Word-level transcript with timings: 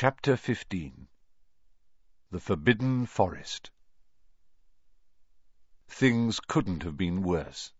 Chapter 0.00 0.36
15 0.36 1.08
The 2.30 2.38
Forbidden 2.38 3.04
Forest 3.06 3.72
Things 5.88 6.38
couldn't 6.38 6.84
have 6.84 6.96
been 6.96 7.24
worse. 7.24 7.72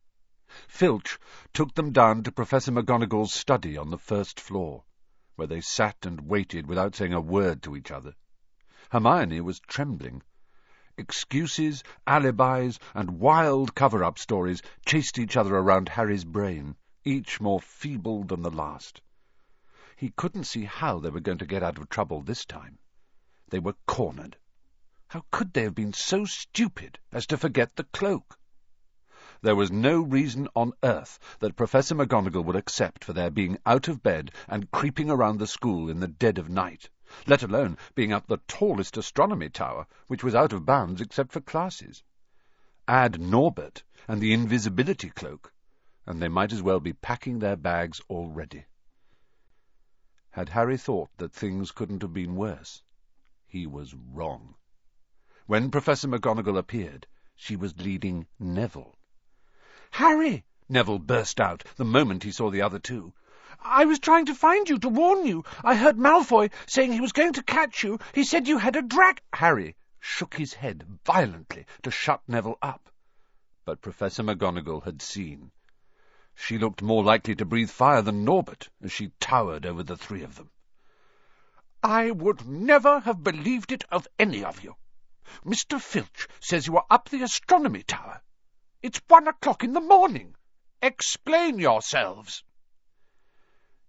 Filch 0.66 1.20
took 1.52 1.76
them 1.76 1.92
down 1.92 2.24
to 2.24 2.32
Professor 2.32 2.72
McGonagall's 2.72 3.32
study 3.32 3.76
on 3.76 3.90
the 3.90 3.98
first 3.98 4.40
floor, 4.40 4.82
where 5.36 5.46
they 5.46 5.60
sat 5.60 6.04
and 6.04 6.22
waited 6.22 6.66
without 6.66 6.96
saying 6.96 7.12
a 7.12 7.20
word 7.20 7.62
to 7.62 7.76
each 7.76 7.92
other. 7.92 8.16
Hermione 8.90 9.40
was 9.40 9.60
trembling. 9.60 10.24
Excuses, 10.96 11.84
alibis, 12.04 12.80
and 12.94 13.20
wild 13.20 13.76
cover-up 13.76 14.18
stories 14.18 14.60
chased 14.84 15.20
each 15.20 15.36
other 15.36 15.54
around 15.54 15.90
Harry's 15.90 16.24
brain, 16.24 16.74
each 17.04 17.40
more 17.40 17.60
feeble 17.60 18.24
than 18.24 18.42
the 18.42 18.50
last. 18.50 19.02
He 20.00 20.10
couldn't 20.10 20.44
see 20.44 20.62
how 20.62 21.00
they 21.00 21.10
were 21.10 21.18
going 21.18 21.38
to 21.38 21.44
get 21.44 21.64
out 21.64 21.76
of 21.76 21.88
trouble 21.88 22.22
this 22.22 22.44
time. 22.44 22.78
They 23.48 23.58
were 23.58 23.74
cornered. 23.84 24.36
How 25.08 25.24
could 25.32 25.52
they 25.52 25.64
have 25.64 25.74
been 25.74 25.92
so 25.92 26.24
stupid 26.24 27.00
as 27.10 27.26
to 27.26 27.36
forget 27.36 27.74
the 27.74 27.82
cloak? 27.82 28.38
There 29.42 29.56
was 29.56 29.72
no 29.72 30.00
reason 30.00 30.46
on 30.54 30.72
earth 30.84 31.18
that 31.40 31.56
Professor 31.56 31.96
McGonagall 31.96 32.44
would 32.44 32.54
accept 32.54 33.02
for 33.02 33.12
their 33.12 33.28
being 33.28 33.58
out 33.66 33.88
of 33.88 34.00
bed 34.00 34.30
and 34.46 34.70
creeping 34.70 35.10
around 35.10 35.38
the 35.38 35.48
school 35.48 35.90
in 35.90 35.98
the 35.98 36.06
dead 36.06 36.38
of 36.38 36.48
night, 36.48 36.90
let 37.26 37.42
alone 37.42 37.76
being 37.96 38.12
up 38.12 38.28
the 38.28 38.38
tallest 38.46 38.96
astronomy 38.96 39.48
tower, 39.48 39.88
which 40.06 40.22
was 40.22 40.32
out 40.32 40.52
of 40.52 40.64
bounds 40.64 41.00
except 41.00 41.32
for 41.32 41.40
classes. 41.40 42.04
Add 42.86 43.20
Norbert 43.20 43.82
and 44.06 44.20
the 44.20 44.32
invisibility 44.32 45.10
cloak, 45.10 45.52
and 46.06 46.22
they 46.22 46.28
might 46.28 46.52
as 46.52 46.62
well 46.62 46.78
be 46.78 46.92
packing 46.92 47.40
their 47.40 47.56
bags 47.56 48.00
already. 48.08 48.64
Had 50.38 50.50
Harry 50.50 50.76
thought 50.76 51.10
that 51.16 51.32
things 51.32 51.72
couldn't 51.72 52.00
have 52.02 52.12
been 52.12 52.36
worse? 52.36 52.84
He 53.48 53.66
was 53.66 53.92
wrong. 53.96 54.54
When 55.46 55.68
Professor 55.68 56.06
McGonagall 56.06 56.56
appeared, 56.56 57.08
she 57.34 57.56
was 57.56 57.76
leading 57.80 58.28
Neville. 58.38 58.96
"Harry!" 59.90 60.44
Neville 60.68 61.00
burst 61.00 61.40
out 61.40 61.64
the 61.74 61.84
moment 61.84 62.22
he 62.22 62.30
saw 62.30 62.50
the 62.52 62.62
other 62.62 62.78
two. 62.78 63.14
"I 63.62 63.84
was 63.84 63.98
trying 63.98 64.26
to 64.26 64.34
find 64.36 64.68
you, 64.68 64.78
to 64.78 64.88
warn 64.88 65.26
you. 65.26 65.42
I 65.64 65.74
heard 65.74 65.98
Malfoy 65.98 66.50
saying 66.66 66.92
he 66.92 67.00
was 67.00 67.10
going 67.10 67.32
to 67.32 67.42
catch 67.42 67.82
you. 67.82 67.98
He 68.14 68.22
said 68.22 68.46
you 68.46 68.58
had 68.58 68.76
a 68.76 68.82
drag—" 68.82 69.20
Harry 69.32 69.74
shook 69.98 70.34
his 70.34 70.54
head 70.54 71.00
violently 71.04 71.66
to 71.82 71.90
shut 71.90 72.22
Neville 72.28 72.58
up. 72.62 72.92
But 73.64 73.82
Professor 73.82 74.22
McGonagall 74.22 74.84
had 74.84 75.02
seen. 75.02 75.50
She 76.40 76.56
looked 76.56 76.82
more 76.82 77.02
likely 77.02 77.34
to 77.34 77.44
breathe 77.44 77.68
fire 77.68 78.00
than 78.00 78.24
Norbert 78.24 78.68
as 78.80 78.92
she 78.92 79.08
towered 79.18 79.66
over 79.66 79.82
the 79.82 79.96
three 79.96 80.22
of 80.22 80.36
them. 80.36 80.50
I 81.82 82.12
would 82.12 82.46
never 82.46 83.00
have 83.00 83.24
believed 83.24 83.72
it 83.72 83.84
of 83.90 84.06
any 84.20 84.44
of 84.44 84.62
you. 84.62 84.76
Mr. 85.44 85.80
Filch 85.80 86.28
says 86.40 86.68
you 86.68 86.76
are 86.76 86.86
up 86.88 87.08
the 87.08 87.22
astronomy 87.22 87.82
tower. 87.82 88.22
It's 88.82 89.02
one 89.08 89.26
o'clock 89.26 89.64
in 89.64 89.72
the 89.72 89.80
morning. 89.80 90.36
Explain 90.80 91.58
yourselves. 91.58 92.44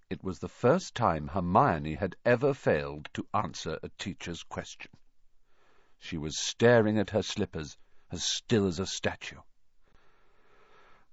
It 0.09 0.23
was 0.23 0.39
the 0.39 0.49
first 0.49 0.95
time 0.95 1.27
Hermione 1.27 1.95
had 1.95 2.15
ever 2.25 2.55
failed 2.55 3.09
to 3.13 3.27
answer 3.31 3.79
a 3.83 3.89
teacher's 3.89 4.41
question. 4.41 4.91
She 5.99 6.17
was 6.17 6.37
staring 6.37 6.97
at 6.97 7.11
her 7.11 7.21
slippers, 7.21 7.77
as 8.11 8.25
still 8.25 8.65
as 8.65 8.79
a 8.79 8.87
statue. 8.87 9.39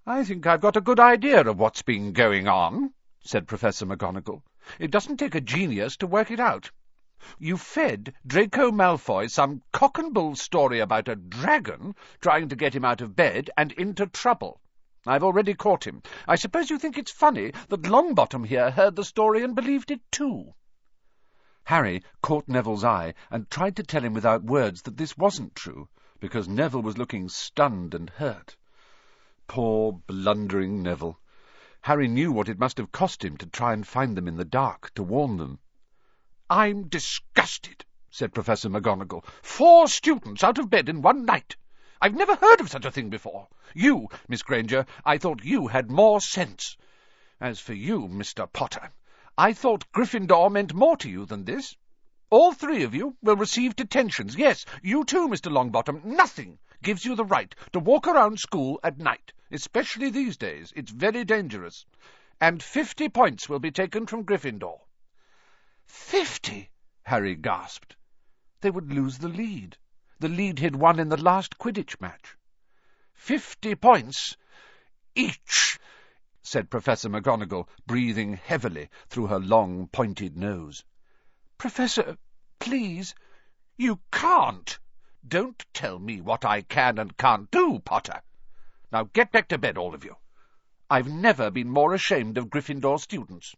I 0.09 0.23
think 0.23 0.47
I've 0.47 0.61
got 0.61 0.77
a 0.77 0.81
good 0.81 1.01
idea 1.01 1.41
of 1.41 1.59
what's 1.59 1.83
been 1.83 2.13
going 2.13 2.47
on, 2.47 2.95
said 3.25 3.49
Professor 3.49 3.85
McGonagall. 3.87 4.43
It 4.79 4.93
doesn't 4.93 5.17
take 5.17 5.35
a 5.35 5.41
genius 5.41 5.97
to 5.97 6.07
work 6.07 6.31
it 6.31 6.39
out. 6.39 6.71
You 7.41 7.57
fed 7.57 8.15
Draco 8.25 8.71
Malfoy 8.71 9.29
some 9.29 9.63
cock-and-bull 9.73 10.37
story 10.37 10.79
about 10.79 11.09
a 11.09 11.17
dragon 11.17 11.97
trying 12.21 12.51
to 12.51 12.55
get 12.55 12.77
him 12.77 12.85
out 12.85 13.01
of 13.01 13.17
bed 13.17 13.51
and 13.57 13.73
into 13.73 14.07
trouble. 14.07 14.61
I've 15.05 15.25
already 15.25 15.55
caught 15.55 15.85
him. 15.85 16.05
I 16.29 16.37
suppose 16.37 16.71
you 16.71 16.79
think 16.79 16.99
it's 16.99 17.11
funny 17.11 17.51
that 17.69 17.83
Longbottom 17.83 18.47
here 18.47 18.71
heard 18.71 18.95
the 18.95 19.05
story 19.05 19.43
and 19.43 19.57
believed 19.57 19.91
it 19.91 20.03
too. 20.13 20.55
Harry 21.65 22.05
caught 22.23 22.47
Neville's 22.47 22.85
eye 22.85 23.15
and 23.29 23.51
tried 23.51 23.75
to 23.75 23.83
tell 23.83 24.05
him 24.05 24.15
without 24.15 24.45
words 24.45 24.83
that 24.83 24.99
this 24.99 25.19
wasn't 25.19 25.57
true, 25.57 25.89
because 26.21 26.47
Neville 26.47 26.83
was 26.83 26.97
looking 26.97 27.29
stunned 27.29 27.93
and 27.93 28.09
hurt. 28.09 28.57
Poor, 29.49 29.93
blundering 29.93 30.83
Neville. 30.83 31.21
Harry 31.83 32.09
knew 32.09 32.33
what 32.33 32.49
it 32.49 32.59
must 32.59 32.79
have 32.79 32.91
cost 32.91 33.25
him 33.25 33.37
to 33.37 33.47
try 33.47 33.73
and 33.73 33.87
find 33.87 34.17
them 34.17 34.27
in 34.27 34.37
the 34.37 34.45
dark, 34.45 34.93
to 34.95 35.05
warn 35.05 35.37
them. 35.37 35.61
I'm 36.51 36.89
disgusted, 36.89 37.85
said 38.11 38.35
Professor 38.35 38.69
McGonagall. 38.69 39.25
Four 39.43 39.87
students 39.87 40.43
out 40.43 40.59
of 40.59 40.69
bed 40.69 40.89
in 40.89 41.01
one 41.01 41.25
night. 41.25 41.55
I've 42.01 42.17
never 42.17 42.35
heard 42.35 42.61
of 42.61 42.71
such 42.71 42.85
a 42.85 42.91
thing 42.91 43.09
before. 43.09 43.47
You, 43.73 44.09
Miss 44.27 44.43
Granger, 44.43 44.85
I 45.05 45.19
thought 45.19 45.45
you 45.45 45.69
had 45.69 45.93
more 45.93 46.21
sense. 46.21 46.77
As 47.41 47.61
for 47.61 47.73
you, 47.73 48.09
Mr. 48.09 48.53
Potter, 48.53 48.91
I 49.39 49.53
thought 49.53 49.93
Gryffindor 49.93 50.51
meant 50.51 50.75
more 50.75 50.97
to 50.97 51.09
you 51.09 51.25
than 51.25 51.45
this. 51.45 51.77
All 52.31 52.53
three 52.53 52.83
of 52.83 52.97
you 52.97 53.17
will 53.23 53.37
receive 53.37 53.77
detentions. 53.77 54.35
Yes, 54.35 54.65
you 54.83 55.05
too, 55.05 55.29
Mr. 55.29 55.53
Longbottom. 55.53 56.05
Nothing 56.05 56.59
gives 56.83 57.05
you 57.05 57.15
the 57.15 57.25
right 57.25 57.55
to 57.73 57.81
walk 57.81 58.07
around 58.07 58.39
school 58.41 58.81
at 58.83 58.99
night, 58.99 59.33
especially 59.51 60.11
these 60.11 60.37
days. 60.37 60.73
It's 60.77 60.91
very 60.91 61.25
dangerous. 61.25 61.87
And 62.41 62.63
fifty 62.63 63.09
points 63.09 63.49
will 63.49 63.59
be 63.59 63.71
taken 63.71 64.07
from 64.07 64.25
Gryffindor. 64.25 64.79
Fifty? 65.87 66.71
Harry 67.05 67.35
gasped. 67.35 67.97
They 68.61 68.71
would 68.71 68.93
lose 68.93 69.19
the 69.19 69.29
lead. 69.29 69.77
The 70.19 70.29
lead 70.29 70.59
he'd 70.59 70.77
won 70.77 70.99
in 70.99 71.09
the 71.09 71.17
last 71.17 71.59
Quidditch 71.59 72.01
match. 72.01 72.37
Fifty 73.15 73.75
points 73.75 74.37
each, 75.15 75.79
said 76.43 76.71
Professor 76.71 77.09
McGonagall, 77.09 77.69
breathing 77.87 78.35
heavily 78.35 78.89
through 79.09 79.29
her 79.29 79.39
long, 79.39 79.89
pointed 79.89 80.37
nose. 80.37 80.85
Professor, 81.59 82.17
please. 82.59 83.15
You 83.79 84.01
can't. 84.11 84.79
Don't 85.29 85.67
tell 85.73 85.99
me 85.99 86.21
what 86.21 86.45
I 86.45 86.63
can 86.63 86.99
and 86.99 87.17
can't 87.17 87.51
do, 87.51 87.81
Potter. 87.81 88.23
Now 88.93 89.05
get 89.13 89.33
back 89.33 89.49
to 89.49 89.59
bed, 89.59 89.77
all 89.77 89.93
of 89.93 90.05
you. 90.05 90.17
I've 90.89 91.09
never 91.09 91.51
been 91.51 91.69
more 91.69 91.93
ashamed 91.95 92.39
of 92.39 92.49
Gryffindor 92.49 93.01
students. 93.01 93.57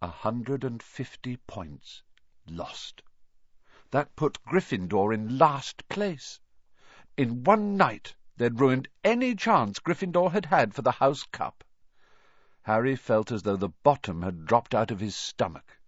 A 0.00 0.06
hundred 0.06 0.62
and 0.62 0.80
fifty 0.80 1.38
points 1.38 2.04
lost. 2.46 3.02
That 3.90 4.14
put 4.14 4.40
Gryffindor 4.44 5.12
in 5.12 5.36
last 5.36 5.88
place. 5.88 6.38
In 7.16 7.42
one 7.42 7.76
night 7.76 8.14
they'd 8.36 8.60
ruined 8.60 8.88
any 9.02 9.34
chance 9.34 9.80
Gryffindor 9.80 10.30
had 10.30 10.46
had 10.46 10.74
for 10.74 10.82
the 10.82 10.92
House 10.92 11.24
Cup. 11.24 11.64
Harry 12.62 12.94
felt 12.94 13.32
as 13.32 13.42
though 13.42 13.56
the 13.56 13.70
bottom 13.82 14.22
had 14.22 14.46
dropped 14.46 14.76
out 14.76 14.92
of 14.92 15.00
his 15.00 15.16
stomach. 15.16 15.78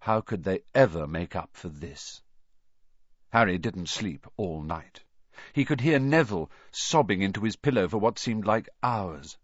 How 0.00 0.20
could 0.20 0.42
they 0.42 0.62
ever 0.74 1.06
make 1.06 1.36
up 1.36 1.50
for 1.52 1.68
this? 1.68 2.22
Harry 3.30 3.58
didn't 3.58 3.88
sleep 3.88 4.26
all 4.36 4.62
night. 4.62 5.04
He 5.52 5.64
could 5.64 5.82
hear 5.82 5.98
Neville 5.98 6.50
sobbing 6.70 7.20
into 7.20 7.42
his 7.42 7.56
pillow 7.56 7.86
for 7.88 7.98
what 7.98 8.18
seemed 8.18 8.46
like 8.46 8.68
hours. 8.82 9.36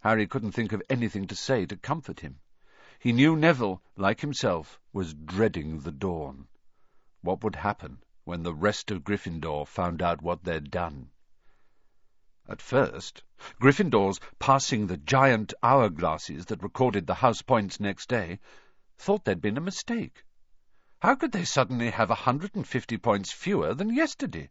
Harry 0.00 0.26
couldn't 0.26 0.52
think 0.52 0.72
of 0.72 0.82
anything 0.90 1.26
to 1.26 1.34
say 1.34 1.64
to 1.66 1.76
comfort 1.76 2.20
him. 2.20 2.40
He 2.98 3.12
knew 3.12 3.34
Neville, 3.34 3.82
like 3.96 4.20
himself, 4.20 4.78
was 4.92 5.14
dreading 5.14 5.80
the 5.80 5.92
dawn. 5.92 6.46
What 7.22 7.42
would 7.42 7.56
happen 7.56 8.02
when 8.24 8.42
the 8.42 8.54
rest 8.54 8.90
of 8.90 9.02
Gryffindor 9.02 9.66
found 9.66 10.02
out 10.02 10.20
what 10.20 10.44
they'd 10.44 10.70
done? 10.70 11.10
At 12.48 12.60
first, 12.60 13.24
Gryffindors, 13.60 14.20
passing 14.38 14.86
the 14.86 14.96
giant 14.96 15.54
hourglasses 15.62 16.46
that 16.46 16.62
recorded 16.62 17.06
the 17.06 17.14
house 17.14 17.42
points 17.42 17.80
next 17.80 18.08
day, 18.08 18.38
thought 18.98 19.24
there'd 19.24 19.40
been 19.40 19.56
a 19.56 19.60
mistake. 19.60 20.22
How 21.02 21.14
could 21.14 21.32
they 21.32 21.44
suddenly 21.44 21.90
have 21.90 22.10
a 22.10 22.14
hundred 22.14 22.54
and 22.54 22.66
fifty 22.66 22.96
points 22.96 23.30
fewer 23.30 23.74
than 23.74 23.94
yesterday? 23.94 24.50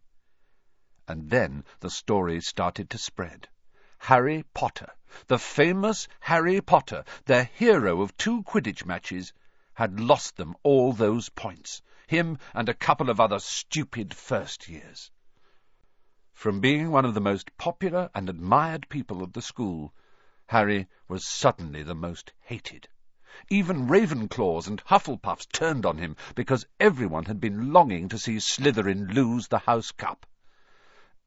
And 1.08 1.28
then 1.28 1.64
the 1.80 1.90
story 1.90 2.40
started 2.40 2.88
to 2.90 2.98
spread. 2.98 3.48
Harry 3.98 4.44
Potter, 4.54 4.92
the 5.26 5.40
famous 5.40 6.06
Harry 6.20 6.60
Potter, 6.60 7.04
the 7.24 7.44
hero 7.44 8.00
of 8.00 8.16
two 8.16 8.44
Quidditch 8.44 8.84
matches, 8.84 9.32
had 9.74 9.98
lost 9.98 10.36
them 10.36 10.54
all 10.62 10.92
those 10.92 11.30
points, 11.30 11.82
him 12.06 12.38
and 12.54 12.68
a 12.68 12.74
couple 12.74 13.10
of 13.10 13.18
other 13.18 13.40
stupid 13.40 14.14
first 14.14 14.68
years. 14.68 15.10
From 16.32 16.60
being 16.60 16.92
one 16.92 17.04
of 17.04 17.14
the 17.14 17.20
most 17.20 17.56
popular 17.58 18.08
and 18.14 18.28
admired 18.28 18.88
people 18.88 19.22
at 19.24 19.32
the 19.32 19.42
school, 19.42 19.92
Harry 20.46 20.86
was 21.08 21.26
suddenly 21.26 21.82
the 21.82 21.94
most 21.96 22.32
hated. 22.40 22.88
Even 23.50 23.86
Ravenclaws 23.86 24.66
and 24.66 24.82
Hufflepuffs 24.84 25.46
turned 25.52 25.84
on 25.84 25.98
him 25.98 26.16
because 26.34 26.66
everyone 26.80 27.26
had 27.26 27.40
been 27.40 27.72
longing 27.72 28.08
to 28.08 28.18
see 28.18 28.38
Slytherin 28.38 29.12
lose 29.12 29.48
the 29.48 29.58
House 29.58 29.90
Cup. 29.90 30.26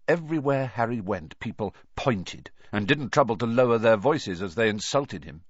Everywhere 0.07 0.65
Harry 0.65 1.01
went, 1.01 1.39
people 1.39 1.75
pointed 1.95 2.49
and 2.71 2.87
didn't 2.87 3.11
trouble 3.11 3.37
to 3.37 3.45
lower 3.45 3.77
their 3.77 3.97
voices 3.97 4.41
as 4.41 4.55
they 4.55 4.69
insulted 4.69 5.23
him. 5.23 5.43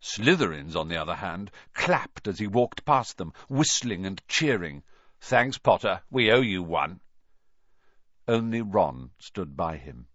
Slytherins, 0.00 0.76
on 0.76 0.86
the 0.86 0.96
other 0.96 1.16
hand, 1.16 1.50
clapped 1.74 2.28
as 2.28 2.38
he 2.38 2.46
walked 2.46 2.84
past 2.84 3.16
them, 3.18 3.32
whistling 3.48 4.06
and 4.06 4.22
cheering. 4.28 4.84
Thanks, 5.20 5.58
Potter, 5.58 6.02
we 6.10 6.30
owe 6.30 6.40
you 6.40 6.62
one. 6.62 7.00
Only 8.28 8.62
Ron 8.62 9.10
stood 9.18 9.56
by 9.56 9.76
him. 9.76 10.06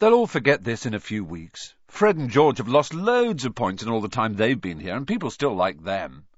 They'll 0.00 0.14
all 0.14 0.28
forget 0.28 0.62
this 0.62 0.86
in 0.86 0.94
a 0.94 1.00
few 1.00 1.24
weeks. 1.24 1.74
Fred 1.88 2.16
and 2.16 2.30
George 2.30 2.58
have 2.58 2.68
lost 2.68 2.94
loads 2.94 3.44
of 3.44 3.56
points 3.56 3.82
in 3.82 3.88
all 3.88 4.00
the 4.00 4.08
time 4.08 4.34
they've 4.34 4.60
been 4.60 4.78
here, 4.78 4.94
and 4.96 5.08
people 5.08 5.28
still 5.28 5.52
like 5.52 5.82
them. 5.82 6.28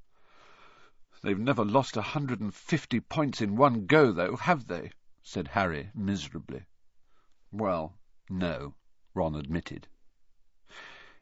They've 1.22 1.38
never 1.38 1.62
lost 1.62 1.98
a 1.98 2.02
hundred 2.16 2.40
and 2.40 2.54
fifty 2.54 3.00
points 3.00 3.42
in 3.42 3.56
one 3.56 3.84
go, 3.84 4.12
though, 4.12 4.36
have 4.36 4.66
they? 4.66 4.92
said 5.22 5.48
Harry 5.48 5.90
miserably. 5.94 6.64
Well, 7.52 7.98
no, 8.30 8.76
Ron 9.12 9.34
admitted. 9.34 9.88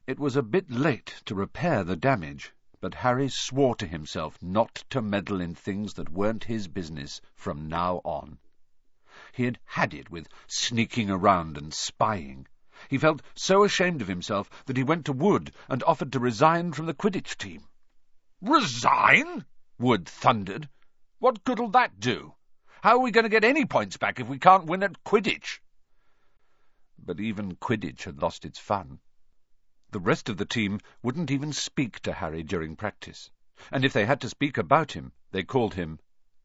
It 0.07 0.21
was 0.21 0.37
a 0.37 0.43
bit 0.43 0.71
late 0.71 1.23
to 1.25 1.35
repair 1.35 1.83
the 1.83 1.97
damage, 1.97 2.53
but 2.81 2.95
Harry 2.95 3.29
swore 3.29 3.75
to 3.75 3.87
himself 3.89 4.41
not 4.41 4.85
to 4.91 5.03
meddle 5.03 5.41
in 5.41 5.57
things 5.57 5.95
that 5.95 6.13
weren't 6.13 6.45
his 6.45 6.69
business 6.69 7.21
from 7.35 7.69
now 7.69 8.01
on. 8.05 8.39
He 9.39 9.45
had 9.45 9.61
had 9.67 9.95
it 9.95 10.11
with 10.11 10.29
sneaking 10.49 11.11
around 11.11 11.57
and 11.57 11.73
spying. 11.73 12.49
He 12.89 12.99
felt 12.99 13.23
so 13.37 13.63
ashamed 13.63 14.03
of 14.03 14.09
himself 14.09 14.51
that 14.67 14.77
he 14.77 14.83
went 14.83 15.07
to 15.07 15.13
Wood 15.13 15.55
and 15.69 15.81
offered 15.85 16.11
to 16.11 16.19
resign 16.19 16.73
from 16.73 16.87
the 16.87 16.93
Quidditch 16.93 17.37
team. 17.37 17.69
Resign? 18.41 19.45
Wood 19.79 20.09
thundered. 20.09 20.69
What 21.21 21.45
good'll 21.45 21.69
that 21.69 22.01
do? 22.01 22.35
How 22.83 22.97
are 22.97 22.99
we 22.99 23.13
going 23.13 23.27
to 23.27 23.29
get 23.29 23.45
any 23.45 23.65
points 23.65 23.97
back 23.97 24.19
if 24.19 24.27
we 24.27 24.41
can't 24.41 24.67
win 24.67 24.83
at 24.83 25.05
Quidditch? 25.05 25.61
But 26.99 27.21
even 27.21 27.55
Quidditch 27.55 28.03
had 28.03 28.21
lost 28.21 28.45
its 28.45 28.59
fun. 28.59 28.99
The 29.93 30.01
rest 30.01 30.29
of 30.29 30.37
the 30.37 30.47
team 30.47 30.81
wouldn't 31.01 31.31
even 31.31 31.53
speak 31.53 32.01
to 32.01 32.13
Harry 32.13 32.43
during 32.43 32.75
practice, 32.75 33.31
and 33.71 33.85
if 33.85 33.93
they 33.93 34.05
had 34.05 34.21
to 34.23 34.29
speak 34.29 34.59
about 34.59 34.91
him, 34.91 35.13
they 35.31 35.45
called 35.45 35.75
him 35.75 36.01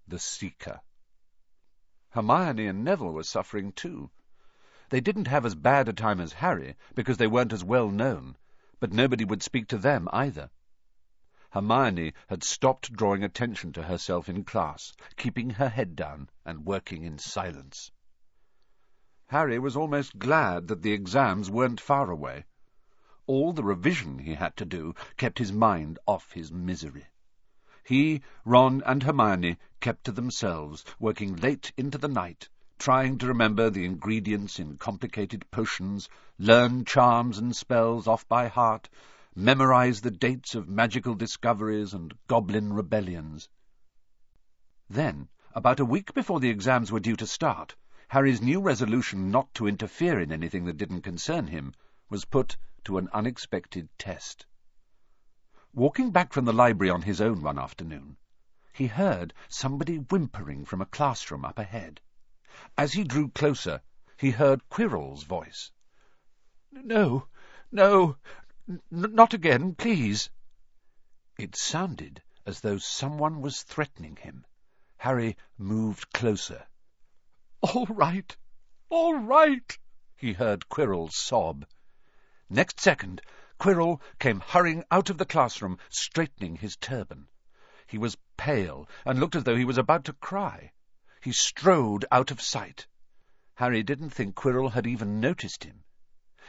the 0.07 0.19
Seeker. 0.19 0.79
Hermione 2.13 2.67
and 2.67 2.83
Neville 2.83 3.11
were 3.11 3.23
suffering 3.23 3.71
too. 3.71 4.11
They 4.89 5.01
didn't 5.01 5.25
have 5.25 5.47
as 5.47 5.55
bad 5.55 5.89
a 5.89 5.93
time 5.93 6.19
as 6.19 6.33
Harry, 6.33 6.75
because 6.93 7.17
they 7.17 7.25
weren't 7.25 7.51
as 7.51 7.63
well 7.63 7.89
known, 7.89 8.37
but 8.79 8.93
nobody 8.93 9.25
would 9.25 9.41
speak 9.41 9.67
to 9.69 9.79
them 9.79 10.07
either. 10.13 10.51
Hermione 11.49 12.13
had 12.27 12.43
stopped 12.43 12.93
drawing 12.93 13.23
attention 13.23 13.73
to 13.73 13.81
herself 13.81 14.29
in 14.29 14.43
class, 14.43 14.93
keeping 15.17 15.49
her 15.49 15.69
head 15.69 15.95
down 15.95 16.29
and 16.45 16.67
working 16.67 17.01
in 17.01 17.17
silence. 17.17 17.91
Harry 19.29 19.57
was 19.57 19.75
almost 19.75 20.19
glad 20.19 20.67
that 20.67 20.83
the 20.83 20.93
exams 20.93 21.49
weren't 21.49 21.81
far 21.81 22.11
away. 22.11 22.45
All 23.25 23.53
the 23.53 23.63
revision 23.63 24.19
he 24.19 24.35
had 24.35 24.55
to 24.57 24.65
do 24.65 24.93
kept 25.17 25.39
his 25.39 25.51
mind 25.51 25.97
off 26.05 26.33
his 26.33 26.51
misery. 26.51 27.07
He, 27.85 28.21
Ron, 28.45 28.81
and 28.85 29.03
Hermione 29.03 29.57
kept 29.81 30.05
to 30.05 30.13
themselves, 30.13 30.85
working 30.99 31.35
late 31.35 31.73
into 31.75 31.97
the 31.97 32.07
night, 32.07 32.47
trying 32.79 33.17
to 33.17 33.27
remember 33.27 33.69
the 33.69 33.83
ingredients 33.83 34.57
in 34.57 34.77
complicated 34.77 35.51
potions, 35.51 36.07
learn 36.39 36.85
charms 36.85 37.37
and 37.37 37.53
spells 37.53 38.07
off 38.07 38.25
by 38.29 38.47
heart, 38.47 38.89
memorize 39.35 39.99
the 39.99 40.11
dates 40.11 40.55
of 40.55 40.69
magical 40.69 41.13
discoveries 41.13 41.93
and 41.93 42.13
goblin 42.27 42.71
rebellions. 42.71 43.49
Then, 44.89 45.27
about 45.53 45.81
a 45.81 45.85
week 45.85 46.13
before 46.13 46.39
the 46.39 46.49
exams 46.49 46.89
were 46.89 47.01
due 47.01 47.17
to 47.17 47.27
start, 47.27 47.75
Harry's 48.07 48.41
new 48.41 48.61
resolution 48.61 49.29
not 49.29 49.53
to 49.55 49.67
interfere 49.67 50.21
in 50.21 50.31
anything 50.31 50.63
that 50.65 50.77
didn't 50.77 51.01
concern 51.01 51.47
him 51.47 51.73
was 52.09 52.23
put 52.23 52.55
to 52.85 52.97
an 52.97 53.09
unexpected 53.11 53.89
test. 53.97 54.45
Walking 55.75 56.11
back 56.11 56.33
from 56.33 56.45
the 56.45 56.53
library 56.53 56.91
on 56.91 57.01
his 57.01 57.19
own 57.19 57.41
one 57.41 57.57
afternoon, 57.57 58.17
he 58.73 58.85
heard 58.85 59.33
somebody 59.49 59.97
whimpering 59.97 60.65
from 60.65 60.81
a 60.81 60.85
classroom 60.85 61.43
up 61.43 61.57
ahead. 61.57 61.99
As 62.77 62.93
he 62.93 63.03
drew 63.03 63.29
closer, 63.29 63.81
he 64.15 64.29
heard 64.29 64.69
Quirrell's 64.69 65.23
voice. 65.23 65.71
No, 66.71 67.27
no, 67.71 68.17
not 68.91 69.33
again, 69.33 69.73
please. 69.73 70.29
It 71.39 71.55
sounded 71.55 72.21
as 72.45 72.59
though 72.59 72.77
someone 72.77 73.41
was 73.41 73.63
threatening 73.63 74.17
him. 74.17 74.45
Harry 74.97 75.35
moved 75.57 76.13
closer. 76.13 76.67
All 77.61 77.87
right, 77.87 78.37
all 78.89 79.15
right, 79.15 79.75
he 80.15 80.33
heard 80.33 80.69
Quirrell 80.69 81.11
sob. 81.11 81.65
Next 82.47 82.79
second, 82.79 83.23
Quirrell 83.59 84.01
came 84.17 84.39
hurrying 84.39 84.83
out 84.89 85.11
of 85.11 85.19
the 85.19 85.27
classroom, 85.27 85.77
straightening 85.87 86.55
his 86.55 86.75
turban. 86.75 87.27
He 87.85 87.99
was 87.99 88.17
pale 88.35 88.89
and 89.05 89.19
looked 89.19 89.35
as 89.35 89.43
though 89.43 89.55
he 89.55 89.63
was 89.63 89.77
about 89.77 90.05
to 90.05 90.13
cry. 90.13 90.71
He 91.21 91.31
strode 91.31 92.03
out 92.11 92.31
of 92.31 92.41
sight. 92.41 92.87
Harry 93.53 93.83
didn't 93.83 94.09
think 94.09 94.33
Quirrell 94.33 94.71
had 94.71 94.87
even 94.87 95.19
noticed 95.19 95.65
him. 95.65 95.83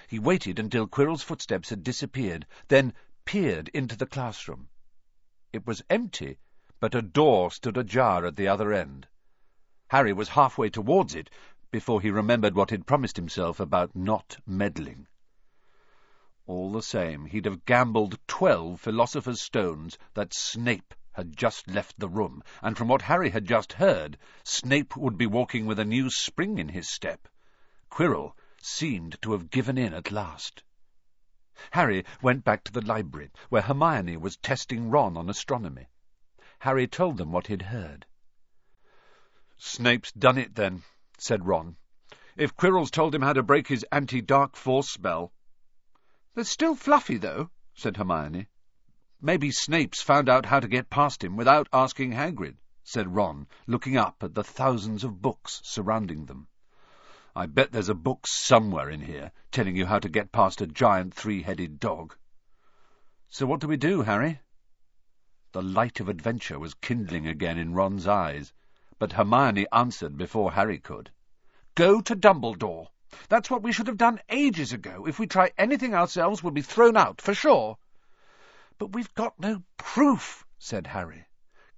He 0.09 0.19
waited 0.19 0.59
until 0.59 0.89
Quirrell's 0.89 1.23
footsteps 1.23 1.69
had 1.69 1.85
disappeared, 1.85 2.47
then 2.69 2.95
peered 3.27 3.69
into 3.75 3.97
the 3.97 4.07
classroom. 4.07 4.71
It 5.53 5.67
was 5.67 5.83
empty, 5.91 6.39
but 6.81 6.95
a 6.95 7.03
door 7.03 7.51
stood 7.51 7.77
ajar 7.77 8.25
at 8.25 8.37
the 8.37 8.49
other 8.49 8.73
end. 8.73 9.09
Harry 9.89 10.15
was 10.15 10.31
halfway 10.31 10.71
towards 10.71 11.15
it 11.15 11.29
before 11.71 12.01
he 12.01 12.11
remembered 12.11 12.55
what 12.55 12.71
he'd 12.71 12.87
promised 12.87 13.17
himself 13.17 13.61
about 13.61 13.95
not 13.95 14.39
meddling. 14.47 15.07
All 16.47 16.71
the 16.73 16.83
same, 16.83 17.25
he'd 17.25 17.47
have 17.47 17.65
gambled 17.65 18.19
twelve 18.27 18.79
Philosopher's 18.79 19.41
Stones 19.41 19.97
that 20.13 20.35
Snape 20.35 20.93
had 21.13 21.35
just 21.35 21.69
left 21.69 21.99
the 21.99 22.07
room, 22.07 22.43
and 22.61 22.77
from 22.77 22.87
what 22.87 23.01
Harry 23.01 23.31
had 23.31 23.47
just 23.47 23.73
heard, 23.73 24.19
Snape 24.43 24.95
would 24.95 25.17
be 25.17 25.27
walking 25.27 25.65
with 25.65 25.79
a 25.79 25.87
new 25.87 26.11
spring 26.11 26.59
in 26.59 26.69
his 26.69 26.87
step. 26.87 27.29
Quirrell 27.89 28.37
seemed 28.61 29.17
to 29.23 29.33
have 29.33 29.49
given 29.49 29.79
in 29.79 29.95
at 29.95 30.11
last. 30.13 30.63
Harry 31.71 32.05
went 32.21 32.45
back 32.45 32.63
to 32.65 32.73
the 32.73 32.85
library, 32.85 33.31
where 33.49 33.63
Hermione 33.63 34.19
was 34.19 34.37
testing 34.37 34.91
Ron 34.91 35.17
on 35.17 35.31
astronomy. 35.31 35.89
Harry 36.59 36.87
told 36.87 37.17
them 37.17 37.33
what 37.33 37.47
he'd 37.47 37.63
heard. 37.63 38.05
Snape's 39.57 40.13
done 40.13 40.37
it, 40.37 40.57
then, 40.57 40.83
said 41.17 41.47
Ron. 41.47 41.77
If 42.37 42.55
Quirrell's 42.55 42.91
told 42.91 43.15
him 43.15 43.23
how 43.23 43.33
to 43.33 43.43
break 43.43 43.69
his 43.69 43.87
anti-dark 43.91 44.57
force 44.57 44.91
spell. 44.91 45.33
There's 46.35 46.51
still 46.51 46.75
Fluffy, 46.75 47.17
though, 47.17 47.51
said 47.75 47.97
Hermione. 47.97 48.49
Maybe 49.21 49.53
Snape's 49.53 50.03
found 50.03 50.29
out 50.29 50.47
how 50.47 50.59
to 50.59 50.67
get 50.67 50.91
past 50.91 51.23
him 51.23 51.37
without 51.37 51.69
asking 51.73 52.11
Hagrid, 52.11 52.57
said 52.83 53.15
Ron, 53.15 53.47
looking 53.69 53.97
up 53.97 54.23
at 54.23 54.35
the 54.35 54.43
thousands 54.43 55.05
of 55.05 55.23
books 55.23 55.61
surrounding 55.63 56.27
them. 56.27 56.49
I 57.37 57.47
bet 57.47 57.71
there's 57.71 57.89
a 57.89 57.95
book 57.95 58.27
somewhere 58.27 58.91
in 58.91 59.01
here 59.01 59.31
telling 59.53 59.77
you 59.77 59.87
how 59.87 60.01
to 60.01 60.09
get 60.09 60.33
past 60.33 60.61
a 60.61 60.67
giant 60.67 61.15
three-headed 61.15 61.79
dog. 61.79 62.17
So 63.29 63.47
what 63.47 63.61
do 63.61 63.69
we 63.69 63.77
do, 63.77 64.03
Harry? 64.03 64.41
The 65.53 65.63
light 65.63 66.01
of 66.01 66.09
adventure 66.09 66.59
was 66.59 66.75
kindling 66.75 67.29
again 67.29 67.59
in 67.59 67.75
Ron's 67.75 68.09
eyes, 68.09 68.53
but 68.99 69.13
Hermione 69.13 69.67
answered 69.73 70.17
before 70.17 70.53
Harry 70.53 70.81
could. 70.81 71.13
Go 71.77 72.01
to 72.01 72.17
Dumbledore. 72.17 72.89
That's 73.29 73.51
what 73.51 73.63
we 73.63 73.73
should 73.73 73.87
have 73.87 73.97
done 73.97 74.21
ages 74.29 74.73
ago. 74.73 75.07
If 75.07 75.19
we 75.19 75.27
try 75.27 75.53
anything 75.57 75.95
ourselves, 75.95 76.43
we'll 76.43 76.53
be 76.53 76.63
thrown 76.63 76.97
out, 76.97 77.21
for 77.21 77.35
sure. 77.35 77.79
But 78.79 78.93
we've 78.93 79.15
got 79.15 79.39
no 79.39 79.63
proof, 79.77 80.45
said 80.59 80.87
Harry. 80.89 81.27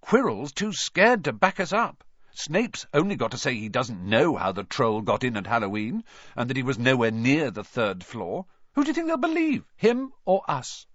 Quirrell's 0.01 0.53
too 0.53 0.73
scared 0.73 1.25
to 1.25 1.33
back 1.33 1.61
us 1.61 1.73
up. 1.73 2.05
Snape's 2.33 2.87
only 2.93 3.17
got 3.17 3.31
to 3.31 3.39
say 3.39 3.55
he 3.55 3.69
doesn't 3.69 4.09
know 4.09 4.37
how 4.37 4.53
the 4.53 4.65
troll 4.65 5.01
got 5.01 5.25
in 5.25 5.37
at 5.37 5.47
Halloween, 5.47 6.05
and 6.37 6.51
that 6.51 6.57
he 6.57 6.63
was 6.63 6.79
nowhere 6.79 7.11
near 7.11 7.51
the 7.51 7.65
third 7.65 8.05
floor. 8.05 8.47
Who 8.75 8.83
do 8.83 8.89
you 8.89 8.95
think 8.95 9.07
they'll 9.07 9.17
believe, 9.17 9.65
him 9.77 10.13
or 10.25 10.43
us? 10.49 10.87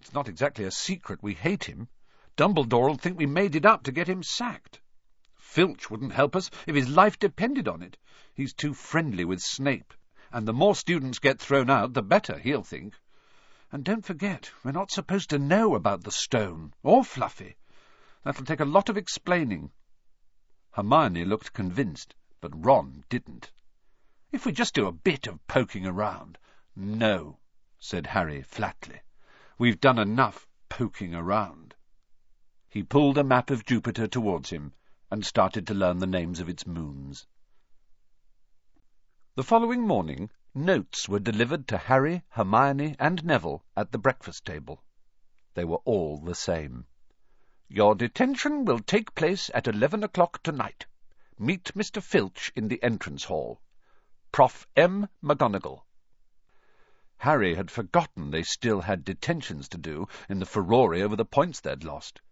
It's 0.00 0.12
not 0.12 0.28
exactly 0.28 0.64
a 0.64 0.70
secret 0.70 1.22
we 1.22 1.34
hate 1.34 1.64
him. 1.64 1.88
Dumbledore'll 2.36 2.96
think 2.96 3.18
we 3.18 3.26
made 3.26 3.56
it 3.56 3.66
up 3.66 3.84
to 3.84 3.92
get 3.92 4.08
him 4.08 4.22
sacked. 4.22 4.80
Filch 5.52 5.90
wouldn't 5.90 6.14
help 6.14 6.34
us 6.34 6.50
if 6.66 6.74
his 6.74 6.88
life 6.88 7.18
depended 7.18 7.68
on 7.68 7.82
it. 7.82 7.98
He's 8.32 8.54
too 8.54 8.72
friendly 8.72 9.26
with 9.26 9.42
Snape, 9.42 9.92
and 10.32 10.48
the 10.48 10.54
more 10.54 10.74
students 10.74 11.18
get 11.18 11.38
thrown 11.38 11.68
out, 11.68 11.92
the 11.92 12.02
better, 12.02 12.38
he'll 12.38 12.62
think. 12.62 12.98
And 13.70 13.84
don't 13.84 14.02
forget, 14.02 14.50
we're 14.64 14.72
not 14.72 14.90
supposed 14.90 15.28
to 15.28 15.38
know 15.38 15.74
about 15.74 16.04
the 16.04 16.10
stone, 16.10 16.72
or 16.82 17.04
Fluffy. 17.04 17.56
That'll 18.24 18.46
take 18.46 18.60
a 18.60 18.64
lot 18.64 18.88
of 18.88 18.96
explaining. 18.96 19.72
Hermione 20.70 21.26
looked 21.26 21.52
convinced, 21.52 22.14
but 22.40 22.64
Ron 22.64 23.04
didn't. 23.10 23.52
If 24.30 24.46
we 24.46 24.52
just 24.52 24.72
do 24.72 24.86
a 24.86 24.90
bit 24.92 25.26
of 25.26 25.46
poking 25.48 25.86
around. 25.86 26.38
No, 26.74 27.40
said 27.78 28.06
Harry 28.06 28.40
flatly. 28.40 29.02
We've 29.58 29.82
done 29.82 29.98
enough 29.98 30.46
poking 30.70 31.14
around. 31.14 31.74
He 32.70 32.82
pulled 32.82 33.18
a 33.18 33.22
map 33.22 33.50
of 33.50 33.66
Jupiter 33.66 34.06
towards 34.06 34.48
him 34.48 34.72
and 35.12 35.26
started 35.26 35.66
to 35.66 35.74
learn 35.74 35.98
the 35.98 36.06
names 36.06 36.40
of 36.40 36.48
its 36.48 36.66
moons. 36.66 37.26
The 39.34 39.44
following 39.44 39.82
morning, 39.82 40.30
Notes 40.54 41.06
were 41.06 41.18
delivered 41.18 41.68
to 41.68 41.76
Harry, 41.76 42.22
Hermione, 42.30 42.96
and 42.98 43.22
Neville 43.22 43.62
at 43.76 43.92
the 43.92 43.98
breakfast 43.98 44.46
table. 44.46 44.82
They 45.52 45.66
were 45.66 45.82
all 45.84 46.16
the 46.16 46.34
same. 46.34 46.86
Your 47.68 47.94
detention 47.94 48.64
will 48.64 48.78
take 48.78 49.14
place 49.14 49.50
at 49.52 49.68
eleven 49.68 50.02
o'clock 50.02 50.42
tonight. 50.42 50.86
Meet 51.38 51.74
Mr. 51.74 52.02
Filch 52.02 52.50
in 52.56 52.68
the 52.68 52.82
entrance 52.82 53.24
hall. 53.24 53.60
Prof. 54.32 54.66
M. 54.76 55.10
McGonagall. 55.22 55.82
Harry 57.18 57.54
had 57.54 57.70
forgotten 57.70 58.30
they 58.30 58.44
still 58.44 58.80
had 58.80 59.04
detentions 59.04 59.68
to 59.68 59.76
do 59.76 60.08
in 60.30 60.38
the 60.38 60.46
furore 60.46 60.94
over 60.94 61.16
the 61.16 61.26
points 61.26 61.60
they'd 61.60 61.84
lost. 61.84 62.22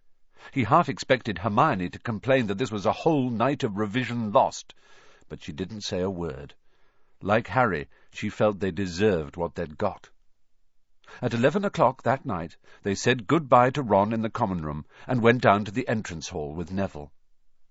He 0.53 0.63
half 0.63 0.89
expected 0.89 1.37
Hermione 1.37 1.89
to 1.91 1.99
complain 1.99 2.47
that 2.47 2.57
this 2.57 2.71
was 2.71 2.85
a 2.85 2.91
whole 2.91 3.29
night 3.29 3.63
of 3.63 3.77
revision 3.77 4.33
lost, 4.33 4.73
but 5.29 5.41
she 5.41 5.53
didn't 5.53 5.81
say 5.81 6.01
a 6.01 6.09
word. 6.09 6.55
Like 7.21 7.47
Harry, 7.47 7.87
she 8.11 8.27
felt 8.27 8.59
they 8.59 8.71
deserved 8.71 9.37
what 9.37 9.55
they'd 9.55 9.77
got. 9.77 10.09
At 11.21 11.33
eleven 11.35 11.63
o'clock 11.63 12.01
that 12.03 12.25
night, 12.25 12.57
they 12.81 12.95
said 12.95 13.27
good-bye 13.27 13.69
to 13.69 13.83
Ron 13.83 14.11
in 14.11 14.23
the 14.23 14.31
common 14.31 14.65
room 14.65 14.85
and 15.07 15.21
went 15.21 15.41
down 15.41 15.63
to 15.65 15.71
the 15.71 15.87
entrance 15.87 16.29
hall 16.29 16.53
with 16.53 16.71
Neville. 16.71 17.13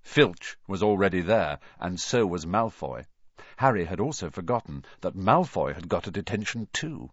Filch 0.00 0.56
was 0.66 0.82
already 0.82 1.20
there, 1.20 1.58
and 1.80 2.00
so 2.00 2.24
was 2.24 2.46
Malfoy. 2.46 3.04
Harry 3.56 3.84
had 3.84 4.00
also 4.00 4.30
forgotten 4.30 4.84
that 5.00 5.16
Malfoy 5.16 5.74
had 5.74 5.88
got 5.88 6.06
a 6.06 6.10
detention 6.10 6.68
too. 6.72 7.10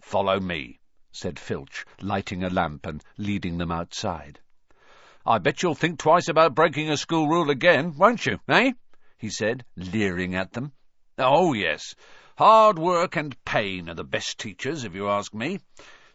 "Follow 0.00 0.40
me," 0.40 0.78
said 1.12 1.38
Filch, 1.38 1.84
lighting 2.00 2.42
a 2.44 2.48
lamp 2.48 2.86
and 2.86 3.04
leading 3.18 3.58
them 3.58 3.72
outside. 3.72 4.40
"I 5.26 5.36
bet 5.38 5.62
you'll 5.62 5.74
think 5.74 5.98
twice 5.98 6.28
about 6.28 6.54
breaking 6.54 6.88
a 6.88 6.96
school 6.96 7.28
rule 7.28 7.50
again, 7.50 7.94
won't 7.96 8.24
you, 8.24 8.40
eh?" 8.48 8.72
he 9.18 9.28
said, 9.28 9.66
leering 9.76 10.34
at 10.34 10.52
them. 10.52 10.72
Oh, 11.18 11.52
yes. 11.52 11.94
Hard 12.38 12.78
work 12.78 13.16
and 13.16 13.36
pain 13.44 13.90
are 13.90 13.94
the 13.94 14.02
best 14.02 14.38
teachers, 14.38 14.84
if 14.84 14.94
you 14.94 15.10
ask 15.10 15.34
me. 15.34 15.60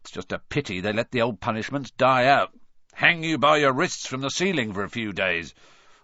It's 0.02 0.10
just 0.10 0.32
a 0.32 0.40
pity 0.40 0.82
they 0.82 0.92
let 0.92 1.12
the 1.12 1.22
old 1.22 1.40
punishments 1.40 1.92
die 1.92 2.26
out. 2.26 2.52
Hang 2.94 3.24
you 3.24 3.38
by 3.38 3.58
your 3.58 3.74
wrists 3.74 4.08
from 4.08 4.22
the 4.22 4.32
ceiling 4.32 4.74
for 4.74 4.84
a 4.84 4.90
few 4.90 5.14
days. 5.14 5.54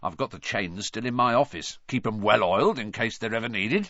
I've 0.04 0.18
got 0.18 0.30
the 0.30 0.38
chains 0.38 0.86
still 0.86 1.06
in 1.08 1.16
my 1.16 1.34
office. 1.34 1.80
Keep 1.88 2.06
'em 2.06 2.22
well 2.22 2.44
oiled 2.44 2.78
in 2.78 2.92
case 2.92 3.18
they're 3.18 3.34
ever 3.34 3.50
needed. 3.50 3.90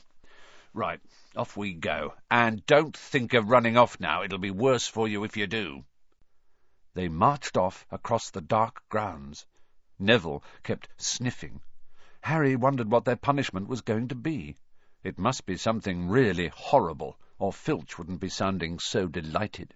Right, 0.74 1.02
off 1.36 1.58
we 1.58 1.74
go. 1.74 2.14
And 2.30 2.66
don't 2.66 2.96
think 2.96 3.34
of 3.34 3.50
running 3.50 3.76
off 3.76 4.00
now. 4.00 4.24
It'll 4.24 4.38
be 4.38 4.52
worse 4.52 4.88
for 4.88 5.08
you 5.10 5.26
if 5.26 5.36
you 5.36 5.48
do. 5.48 5.84
They 6.94 7.08
marched 7.08 7.56
off 7.56 7.86
across 7.90 8.30
the 8.30 8.42
dark 8.42 8.84
grounds. 8.90 9.46
Neville 9.98 10.44
kept 10.62 10.90
sniffing. 10.98 11.62
Harry 12.20 12.58
wondered 12.58 12.92
what 12.92 13.06
their 13.06 13.16
punishment 13.16 13.70
was 13.70 13.80
going 13.80 14.10
to 14.10 14.16
be. 14.16 14.58
It 15.02 15.18
must 15.18 15.46
be 15.46 15.56
something 15.56 16.10
really 16.10 16.50
horrible, 16.50 17.18
or 17.40 17.54
Filch 17.54 17.98
wouldn't 17.98 18.20
be 18.20 18.28
sounding 18.28 18.78
so 18.78 19.08
delighted. 19.08 19.74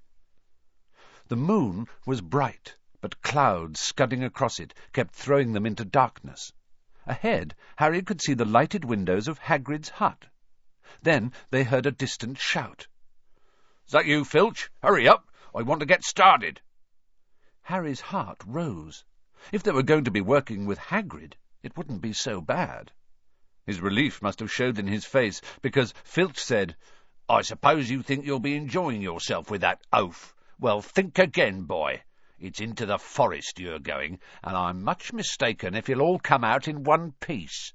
The 1.29 1.37
moon 1.37 1.87
was 2.05 2.19
bright, 2.19 2.75
but 2.99 3.21
clouds 3.21 3.79
scudding 3.79 4.23
across 4.23 4.59
it 4.59 4.73
kept 4.91 5.15
throwing 5.15 5.53
them 5.53 5.65
into 5.65 5.85
darkness. 5.85 6.51
Ahead, 7.05 7.55
Harry 7.77 8.01
could 8.01 8.21
see 8.21 8.33
the 8.33 8.43
lighted 8.43 8.83
windows 8.83 9.29
of 9.29 9.39
Hagrid's 9.39 9.89
hut. 9.89 10.25
Then 11.01 11.31
they 11.49 11.63
heard 11.63 11.85
a 11.85 11.91
distant 11.91 12.39
shout. 12.39 12.87
"Is 13.85 13.93
that 13.93 14.05
you, 14.05 14.25
Filch? 14.25 14.69
Hurry 14.83 15.07
up! 15.07 15.31
I 15.55 15.61
want 15.61 15.79
to 15.79 15.85
get 15.85 16.03
started." 16.03 16.61
Harry's 17.67 18.01
heart 18.01 18.43
rose. 18.45 19.03
If 19.51 19.63
they 19.63 19.71
were 19.71 19.81
going 19.81 20.03
to 20.03 20.11
be 20.11 20.21
working 20.21 20.67
with 20.67 20.77
Hagrid, 20.77 21.33
it 21.63 21.75
wouldn't 21.75 21.99
be 21.99 22.13
so 22.13 22.39
bad. 22.39 22.91
His 23.65 23.81
relief 23.81 24.21
must 24.21 24.39
have 24.39 24.51
showed 24.51 24.77
in 24.77 24.85
his 24.85 25.03
face, 25.03 25.41
because 25.63 25.91
Filch 26.03 26.37
said, 26.37 26.75
I 27.27 27.41
suppose 27.41 27.89
you 27.89 28.03
think 28.03 28.23
you'll 28.23 28.39
be 28.39 28.55
enjoying 28.55 29.01
yourself 29.01 29.49
with 29.49 29.61
that 29.61 29.81
oaf. 29.91 30.35
Well, 30.59 30.79
think 30.79 31.17
again, 31.17 31.63
boy. 31.63 32.03
It's 32.37 32.59
into 32.59 32.85
the 32.85 32.99
forest 32.99 33.59
you're 33.59 33.79
going, 33.79 34.19
and 34.43 34.55
I'm 34.55 34.83
much 34.83 35.11
mistaken 35.11 35.73
if 35.73 35.89
you'll 35.89 36.03
all 36.03 36.19
come 36.19 36.43
out 36.43 36.67
in 36.67 36.83
one 36.83 37.13
piece. 37.13 37.73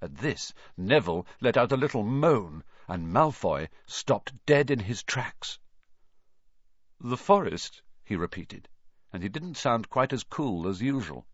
At 0.00 0.16
this, 0.16 0.54
Neville 0.78 1.26
let 1.38 1.58
out 1.58 1.72
a 1.72 1.76
little 1.76 2.02
moan, 2.02 2.64
and 2.88 3.12
Malfoy 3.12 3.68
stopped 3.84 4.32
dead 4.46 4.70
in 4.70 4.78
his 4.78 5.02
tracks. 5.02 5.58
The 6.98 7.18
forest, 7.18 7.82
he 8.04 8.16
repeated, 8.16 8.70
and 9.12 9.22
he 9.22 9.28
didn't 9.28 9.56
sound 9.56 9.90
quite 9.90 10.12
as 10.12 10.24
cool 10.24 10.66
as 10.66 10.80
usual. 10.80 11.26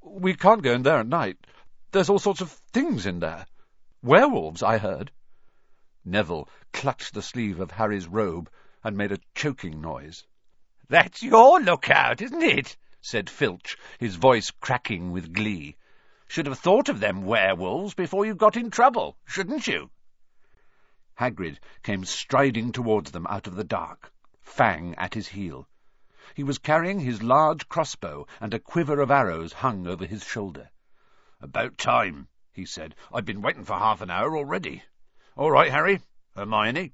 We 0.00 0.34
can't 0.34 0.62
go 0.62 0.72
in 0.72 0.82
there 0.82 1.00
at 1.00 1.06
night. 1.06 1.36
There's 1.90 2.08
all 2.08 2.18
sorts 2.18 2.40
of 2.40 2.50
things 2.72 3.06
in 3.06 3.18
there. 3.20 3.46
Werewolves, 4.02 4.62
I 4.62 4.78
heard. 4.78 5.10
Neville 6.04 6.48
clutched 6.72 7.14
the 7.14 7.22
sleeve 7.22 7.60
of 7.60 7.72
Harry's 7.72 8.06
robe 8.06 8.50
and 8.84 8.96
made 8.96 9.12
a 9.12 9.18
choking 9.34 9.80
noise. 9.80 10.24
That's 10.88 11.22
your 11.22 11.60
lookout, 11.60 12.22
isn't 12.22 12.42
it? 12.42 12.76
said 13.00 13.28
Filch, 13.28 13.76
his 13.98 14.16
voice 14.16 14.50
cracking 14.50 15.10
with 15.12 15.32
glee. 15.32 15.76
Should 16.28 16.46
have 16.46 16.58
thought 16.58 16.88
of 16.88 17.00
them 17.00 17.24
werewolves 17.24 17.94
before 17.94 18.26
you 18.26 18.34
got 18.34 18.56
in 18.56 18.70
trouble, 18.70 19.16
shouldn't 19.24 19.66
you? 19.66 19.90
Hagrid 21.18 21.58
came 21.82 22.04
striding 22.04 22.70
towards 22.70 23.10
them 23.10 23.26
out 23.26 23.46
of 23.46 23.56
the 23.56 23.64
dark, 23.64 24.12
Fang 24.40 24.94
at 24.94 25.14
his 25.14 25.28
heel. 25.28 25.68
He 26.38 26.44
was 26.44 26.58
carrying 26.58 27.00
his 27.00 27.20
large 27.20 27.68
crossbow, 27.68 28.24
and 28.40 28.54
a 28.54 28.60
quiver 28.60 29.00
of 29.00 29.10
arrows 29.10 29.54
hung 29.54 29.88
over 29.88 30.06
his 30.06 30.24
shoulder. 30.24 30.70
About 31.40 31.76
time, 31.76 32.28
he 32.52 32.64
said. 32.64 32.94
I've 33.12 33.24
been 33.24 33.42
waiting 33.42 33.64
for 33.64 33.76
half 33.76 34.02
an 34.02 34.10
hour 34.12 34.36
already. 34.36 34.84
All 35.34 35.50
right, 35.50 35.68
Harry. 35.68 36.00
Hermione. 36.36 36.92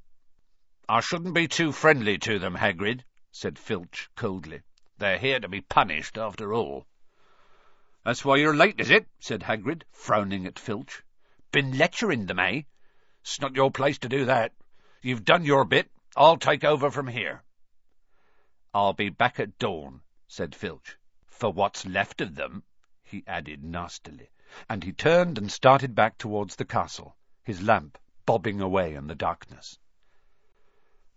I 0.89 1.01
shouldn't 1.01 1.35
be 1.35 1.47
too 1.47 1.73
friendly 1.73 2.17
to 2.21 2.39
them, 2.39 2.55
Hagrid, 2.55 3.05
said 3.33 3.59
Filch 3.59 4.09
coldly. 4.17 4.63
They're 4.97 5.19
here 5.19 5.41
to 5.41 5.49
be 5.51 5.61
punished, 5.61 6.17
after 6.17 6.55
all. 6.55 6.87
That's 8.03 8.25
why 8.25 8.37
you're 8.37 8.57
late, 8.57 8.81
is 8.81 8.89
it? 8.89 9.07
said 9.19 9.43
Hagrid, 9.43 9.83
frowning 9.93 10.47
at 10.47 10.59
Filch. 10.59 11.03
Been 11.53 11.77
lecturing 11.77 12.25
them, 12.25 12.39
eh? 12.39 12.63
It's 13.21 13.43
not 13.43 13.57
your 13.57 13.71
place 13.71 13.99
to 13.99 14.09
do 14.09 14.25
that. 14.25 14.55
You've 15.03 15.27
done 15.27 15.45
your 15.45 15.67
bit. 15.67 15.91
I'll 16.17 16.39
take 16.39 16.65
over 16.65 16.91
from 16.91 17.09
here. 17.09 17.45
I'll 18.75 18.93
be 18.93 19.09
back 19.09 19.39
at 19.39 19.59
dawn, 19.59 20.03
said 20.27 20.55
Filch. 20.55 20.99
For 21.27 21.53
what's 21.53 21.87
left 21.87 22.21
of 22.21 22.35
them, 22.35 22.65
he 23.03 23.23
added 23.27 23.63
nastily 23.63 24.31
and 24.69 24.85
he 24.85 24.93
turned 24.93 25.37
and 25.37 25.51
started 25.51 25.95
back 25.95 26.17
towards 26.17 26.57
the 26.57 26.65
castle, 26.65 27.17
his 27.43 27.63
lamp 27.63 27.99
bobbing 28.27 28.61
away 28.61 28.95
in 28.95 29.07
the 29.07 29.15
darkness. 29.15 29.79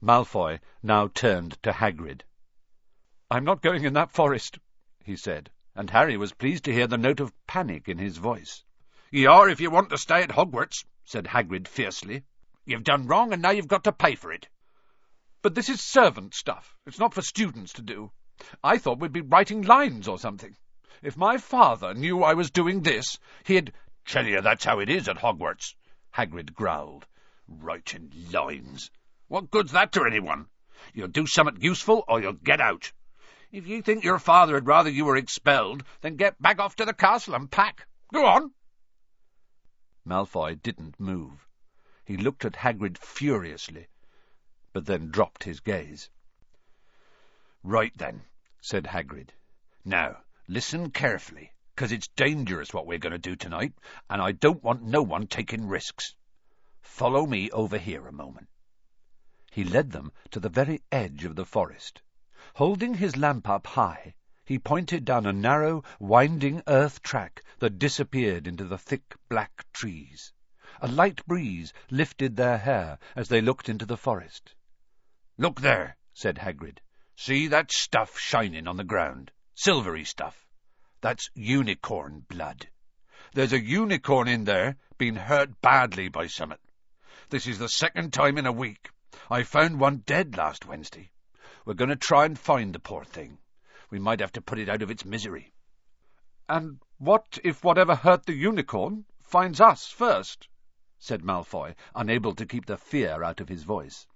Malfoy 0.02 0.60
now 0.82 1.08
turned 1.08 1.62
to 1.62 1.72
Hagrid. 1.72 2.24
I'm 3.30 3.44
not 3.44 3.62
going 3.62 3.84
in 3.84 3.94
that 3.94 4.12
forest, 4.12 4.60
he 5.04 5.16
said, 5.16 5.52
and 5.76 5.90
Harry 5.90 6.18
was 6.18 6.34
pleased 6.34 6.64
to 6.66 6.74
hear 6.74 6.88
the 6.88 6.98
note 6.98 7.20
of 7.20 7.34
panic 7.46 7.88
in 7.88 7.98
his 7.98 8.18
voice. 8.18 8.64
You 9.12 9.30
are 9.30 9.50
if 9.50 9.60
you 9.60 9.70
want 9.70 9.90
to 9.90 9.98
stay 9.98 10.24
at 10.24 10.32
Hogwarts, 10.32 10.86
said 11.06 11.26
Hagrid 11.26 11.68
fiercely. 11.68 12.24
You've 12.66 12.84
done 12.84 13.08
wrong, 13.08 13.34
and 13.34 13.42
now 13.42 13.52
you've 13.52 13.68
got 13.68 13.84
to 13.84 13.92
pay 13.92 14.16
for 14.16 14.32
it. 14.32 14.48
But 15.41 15.56
this 15.56 15.70
is 15.70 15.82
servant 15.82 16.34
stuff. 16.34 16.75
It's 16.86 17.00
not 17.00 17.13
for 17.13 17.22
students 17.22 17.74
to 17.74 17.82
do. 17.82 18.12
I 18.63 18.77
thought 18.77 19.00
we'd 19.00 19.13
be 19.13 19.22
writing 19.22 19.62
lines 19.62 20.08
or 20.08 20.17
something. 20.17 20.56
If 21.01 21.15
my 21.15 21.38
father 21.38 21.94
knew 21.94 22.24
I 22.24 22.34
was 22.34 22.50
doing 22.50 22.82
this, 22.82 23.20
he'd— 23.46 23.74
Tell 24.06 24.25
you 24.25 24.41
that's 24.41 24.65
how 24.65 24.79
it 24.79 24.89
is 24.89 25.08
at 25.08 25.17
Hogwarts, 25.17 25.75
Hagrid 26.15 26.53
growled. 26.53 27.06
Writing 27.48 28.12
lines. 28.32 28.89
What 29.27 29.51
good's 29.51 29.74
that 29.74 29.91
to 29.91 30.06
anyone? 30.06 30.48
You'll 30.94 31.08
do 31.08 31.27
something 31.27 31.62
useful, 31.62 32.03
or 32.08 32.22
you'll 32.22 32.34
get 32.34 32.62
out. 32.62 32.91
If 33.51 33.67
you 33.67 33.82
think 33.82 34.03
your 34.03 34.20
father'd 34.20 34.67
rather 34.67 34.89
you 34.89 35.06
were 35.06 35.17
expelled, 35.17 35.84
then 36.01 36.15
get 36.15 36.41
back 36.41 36.60
off 36.60 36.75
to 36.77 36.86
the 36.86 36.94
castle 36.94 37.36
and 37.36 37.51
pack. 37.51 37.86
Go 38.13 38.25
on. 38.25 38.51
Malfoy 40.06 40.62
didn't 40.62 41.00
move. 41.00 41.48
He 42.06 42.17
looked 42.17 42.46
at 42.46 42.53
Hagrid 42.53 42.98
furiously, 42.98 43.88
but 44.77 44.86
then 44.86 45.10
dropped 45.10 45.43
his 45.43 45.60
gaze. 45.60 46.10
Right 47.63 47.98
then, 47.98 48.22
said 48.62 48.86
Hagrid. 48.86 49.34
Now, 49.84 50.17
Listen 50.50 50.91
carefully, 50.91 51.51
'cause 51.75 51.91
it's 51.91 52.07
dangerous 52.07 52.74
what 52.74 52.88
we're 52.88 52.98
going 52.98 53.12
to 53.12 53.17
do 53.17 53.36
tonight, 53.36 53.74
and 54.10 54.22
I 54.22 54.31
don't 54.31 54.63
want 54.63 54.81
no 54.81 55.01
one 55.01 55.27
taking 55.27 55.67
risks. 55.67 56.15
Follow 56.79 57.25
me 57.25 57.51
over 57.51 57.77
here 57.77 58.07
a 58.07 58.13
moment. 58.13 58.48
He 59.51 59.65
led 59.65 59.91
them 59.91 60.13
to 60.31 60.39
the 60.39 60.48
very 60.48 60.81
edge 60.89 61.25
of 61.25 61.36
the 61.36 61.43
forest. 61.43 62.01
Holding 62.53 62.93
his 62.93 63.17
lamp 63.17 63.50
up 63.50 63.67
high, 63.67 64.13
he 64.46 64.57
pointed 64.57 65.03
down 65.03 65.25
a 65.25 65.34
narrow, 65.34 65.84
winding 66.00 66.63
earth 66.67 67.01
track 67.01 67.43
that 67.60 67.77
disappeared 67.77 68.48
into 68.48 68.63
the 68.63 68.77
thick 68.77 69.15
black 69.27 69.65
trees. 69.74 70.31
A 70.79 70.88
light 70.88 71.25
breeze 71.25 71.74
lifted 71.89 72.38
their 72.38 72.60
hair 72.60 73.00
as 73.17 73.27
they 73.27 73.41
looked 73.41 73.67
into 73.67 73.86
the 73.86 73.98
forest. 73.98 74.53
Look 75.39 75.62
there, 75.62 75.98
said 76.13 76.38
Hagrid. 76.38 76.79
See 77.15 77.48
that 77.50 77.72
stuff 77.72 78.17
shining 78.17 78.67
on 78.67 78.77
the 78.77 78.84
ground? 78.84 79.32
Silvery 79.53 80.03
stuff. 80.03 80.48
That's 81.00 81.29
unicorn 81.36 82.25
blood. 82.27 82.67
There's 83.34 83.53
a 83.53 83.63
unicorn 83.63 84.27
in 84.27 84.46
there 84.46 84.77
been 84.98 85.15
hurt 85.15 85.62
badly 85.62 86.10
by 86.10 86.25
summit. 86.25 86.60
This 87.29 87.46
is 87.46 87.60
the 87.60 87.70
second 87.70 88.13
time 88.13 88.39
in 88.39 88.48
a 88.48 88.51
week. 88.51 88.89
I 89.29 89.44
found 89.44 89.79
one 89.79 89.98
dead 89.98 90.36
last 90.36 90.65
Wednesday. 90.65 91.12
We're 91.65 91.75
going 91.75 91.89
to 91.89 91.96
try 91.96 92.25
and 92.25 92.39
find 92.39 92.74
the 92.74 92.79
poor 92.79 93.03
thing. 93.03 93.38
We 93.91 94.00
might 94.00 94.22
have 94.22 94.32
to 94.32 94.41
put 94.41 94.58
it 94.58 94.70
out 94.70 94.82
of 94.82 94.89
its 94.89 95.06
misery. 95.06 95.53
And 96.50 96.79
what 96.98 97.38
if 97.44 97.63
whatever 97.63 97.94
hurt 97.94 98.25
the 98.25 98.34
unicorn 98.34 99.06
finds 99.22 99.62
us 99.62 99.88
first? 99.88 100.48
said 100.98 101.22
Malfoy, 101.22 101.75
unable 101.94 102.34
to 102.34 102.46
keep 102.48 102.65
the 102.65 102.77
fear 102.77 103.22
out 103.22 103.39
of 103.39 103.50
his 103.50 103.62
voice. 103.62 104.08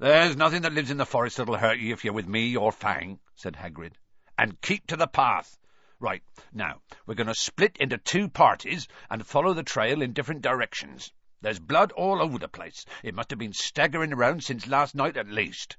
There's 0.00 0.34
nothing 0.34 0.62
that 0.62 0.72
lives 0.72 0.90
in 0.90 0.96
the 0.96 1.04
forest 1.04 1.36
that'll 1.36 1.58
hurt 1.58 1.78
you 1.78 1.92
if 1.92 2.06
you're 2.06 2.14
with 2.14 2.26
me 2.26 2.56
or 2.56 2.72
Fang, 2.72 3.20
said 3.34 3.56
Hagrid. 3.56 3.92
And 4.38 4.58
keep 4.62 4.86
to 4.86 4.96
the 4.96 5.06
path. 5.06 5.58
Right, 5.98 6.22
now, 6.54 6.80
we're 7.04 7.16
going 7.16 7.26
to 7.26 7.34
split 7.34 7.76
into 7.78 7.98
two 7.98 8.30
parties 8.30 8.88
and 9.10 9.26
follow 9.26 9.52
the 9.52 9.62
trail 9.62 10.00
in 10.00 10.14
different 10.14 10.40
directions. 10.40 11.12
There's 11.42 11.58
blood 11.58 11.92
all 11.92 12.22
over 12.22 12.38
the 12.38 12.48
place. 12.48 12.86
It 13.02 13.14
must 13.14 13.28
have 13.28 13.38
been 13.38 13.52
staggering 13.52 14.14
around 14.14 14.42
since 14.42 14.66
last 14.66 14.94
night 14.94 15.18
at 15.18 15.28
least. 15.28 15.76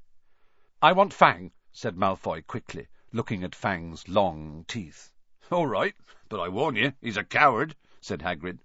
I 0.83 0.91
want 0.91 1.13
Fang, 1.13 1.51
said 1.71 1.95
Malfoy 1.95 2.45
quickly, 2.45 2.89
looking 3.11 3.43
at 3.43 3.55
Fang's 3.55 4.07
long 4.07 4.65
teeth. 4.67 5.09
All 5.49 5.65
right, 5.65 5.95
but 6.29 6.39
I 6.39 6.47
warn 6.49 6.75
you, 6.75 6.93
he's 7.01 7.17
a 7.17 7.23
coward, 7.23 7.75
said 8.01 8.19
Hagrid. 8.19 8.59